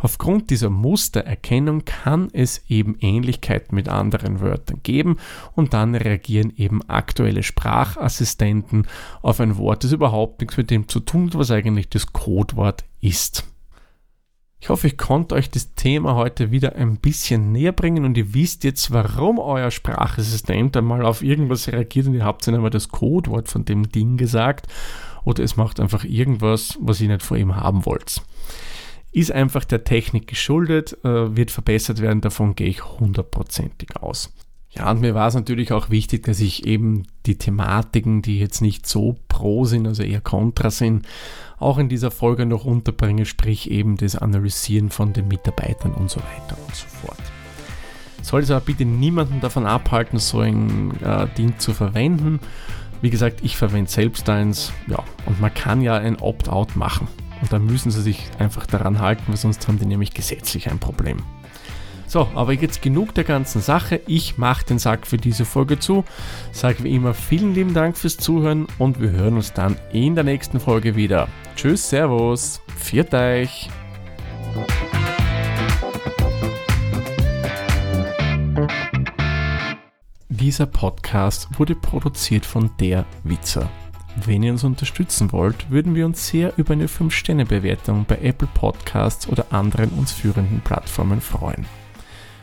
Aufgrund 0.00 0.48
dieser 0.48 0.70
Mustererkennung 0.70 1.84
kann 1.84 2.28
es 2.32 2.62
eben 2.68 2.96
Ähnlichkeiten 3.00 3.74
mit 3.74 3.88
anderen 3.90 4.40
Wörtern 4.40 4.80
geben 4.82 5.18
und 5.54 5.74
dann 5.74 5.94
reagieren 5.94 6.54
eben 6.56 6.82
aktuelle 6.88 7.42
Sprachassistenten 7.42 8.86
auf 9.20 9.40
ein 9.40 9.58
Wort, 9.58 9.84
das 9.84 9.92
überhaupt 9.92 10.40
nichts 10.40 10.56
mit 10.56 10.70
dem 10.70 10.88
zu 10.88 11.00
tun 11.00 11.26
hat, 11.26 11.38
was 11.38 11.50
eigentlich 11.50 11.90
das 11.90 12.14
Codewort 12.14 12.84
ist. 13.02 13.44
Ich 14.62 14.68
hoffe, 14.68 14.88
ich 14.88 14.98
konnte 14.98 15.34
euch 15.34 15.50
das 15.50 15.74
Thema 15.74 16.14
heute 16.16 16.50
wieder 16.50 16.76
ein 16.76 16.98
bisschen 16.98 17.50
näher 17.50 17.72
bringen 17.72 18.04
und 18.04 18.16
ihr 18.18 18.34
wisst 18.34 18.62
jetzt, 18.62 18.90
warum 18.90 19.38
euer 19.38 19.70
Sprachassistent 19.70 20.76
einmal 20.76 21.04
auf 21.06 21.22
irgendwas 21.22 21.68
reagiert 21.68 22.06
und 22.06 22.14
ihr 22.14 22.24
habt 22.24 22.46
dann 22.46 22.54
einmal 22.54 22.70
das 22.70 22.90
Codewort 22.90 23.48
von 23.48 23.64
dem 23.64 23.88
Ding 23.88 24.18
gesagt 24.18 24.66
oder 25.24 25.42
es 25.42 25.56
macht 25.56 25.80
einfach 25.80 26.04
irgendwas, 26.04 26.78
was 26.80 27.00
ihr 27.00 27.08
nicht 27.08 27.22
vor 27.22 27.38
ihm 27.38 27.56
haben 27.56 27.86
wollt. 27.86 28.20
ist 29.12 29.32
einfach 29.32 29.64
der 29.64 29.82
Technik 29.82 30.26
geschuldet, 30.26 30.96
äh, 31.04 31.34
wird 31.36 31.50
verbessert 31.50 32.00
werden, 32.00 32.20
davon 32.20 32.54
gehe 32.54 32.68
ich 32.68 32.84
hundertprozentig 32.84 33.96
aus. 33.96 34.30
Ja, 34.72 34.88
und 34.90 35.00
mir 35.00 35.14
war 35.14 35.26
es 35.26 35.34
natürlich 35.34 35.72
auch 35.72 35.90
wichtig, 35.90 36.22
dass 36.24 36.38
ich 36.38 36.64
eben 36.64 37.02
die 37.26 37.36
Thematiken, 37.36 38.22
die 38.22 38.38
jetzt 38.38 38.60
nicht 38.60 38.86
so 38.86 39.16
pro 39.26 39.64
sind, 39.64 39.86
also 39.86 40.04
eher 40.04 40.20
kontra 40.20 40.70
sind, 40.70 41.06
auch 41.58 41.78
in 41.78 41.88
dieser 41.88 42.12
Folge 42.12 42.46
noch 42.46 42.64
unterbringe, 42.64 43.26
sprich 43.26 43.70
eben 43.70 43.96
das 43.96 44.14
Analysieren 44.14 44.90
von 44.90 45.12
den 45.12 45.26
Mitarbeitern 45.26 45.92
und 45.92 46.08
so 46.08 46.20
weiter 46.20 46.56
und 46.66 46.74
so 46.74 46.86
fort. 46.86 47.18
Soll 48.22 48.42
es 48.42 48.50
aber 48.50 48.60
bitte 48.60 48.84
niemanden 48.84 49.40
davon 49.40 49.66
abhalten, 49.66 50.18
so 50.18 50.40
ein 50.40 50.92
äh, 51.00 51.26
Ding 51.36 51.58
zu 51.58 51.72
verwenden. 51.72 52.38
Wie 53.02 53.10
gesagt, 53.10 53.40
ich 53.42 53.56
verwende 53.56 53.90
selbst 53.90 54.28
eins, 54.28 54.72
ja, 54.86 55.02
und 55.26 55.40
man 55.40 55.52
kann 55.52 55.80
ja 55.80 55.96
ein 55.96 56.16
Opt-out 56.16 56.76
machen. 56.76 57.08
Und 57.40 57.52
da 57.52 57.58
müssen 57.58 57.90
sie 57.90 58.02
sich 58.02 58.30
einfach 58.38 58.66
daran 58.66 59.00
halten, 59.00 59.24
weil 59.28 59.36
sonst 59.36 59.66
haben 59.66 59.78
die 59.78 59.86
nämlich 59.86 60.12
gesetzlich 60.12 60.70
ein 60.70 60.78
Problem. 60.78 61.22
So, 62.10 62.26
aber 62.34 62.52
jetzt 62.54 62.82
genug 62.82 63.14
der 63.14 63.22
ganzen 63.22 63.60
Sache. 63.60 64.00
Ich 64.08 64.36
mache 64.36 64.66
den 64.66 64.80
Sack 64.80 65.06
für 65.06 65.16
diese 65.16 65.44
Folge 65.44 65.78
zu. 65.78 66.04
Sage 66.50 66.82
wie 66.82 66.92
immer 66.96 67.14
vielen 67.14 67.54
lieben 67.54 67.72
Dank 67.72 67.96
fürs 67.96 68.16
Zuhören 68.16 68.66
und 68.78 69.00
wir 69.00 69.12
hören 69.12 69.36
uns 69.36 69.52
dann 69.52 69.76
in 69.92 70.16
der 70.16 70.24
nächsten 70.24 70.58
Folge 70.58 70.96
wieder. 70.96 71.28
Tschüss, 71.54 71.88
Servus, 71.88 72.62
viert 72.76 73.14
euch. 73.14 73.70
Dieser 80.28 80.66
Podcast 80.66 81.48
wurde 81.60 81.76
produziert 81.76 82.44
von 82.44 82.72
der 82.80 83.04
Witzer. 83.22 83.70
Wenn 84.26 84.42
ihr 84.42 84.50
uns 84.50 84.64
unterstützen 84.64 85.30
wollt, 85.30 85.70
würden 85.70 85.94
wir 85.94 86.06
uns 86.06 86.26
sehr 86.26 86.54
über 86.56 86.72
eine 86.72 86.88
5-Sterne-Bewertung 86.88 88.04
bei 88.08 88.18
Apple 88.20 88.48
Podcasts 88.52 89.28
oder 89.28 89.46
anderen 89.52 89.90
uns 89.90 90.10
führenden 90.10 90.60
Plattformen 90.62 91.20
freuen. 91.20 91.66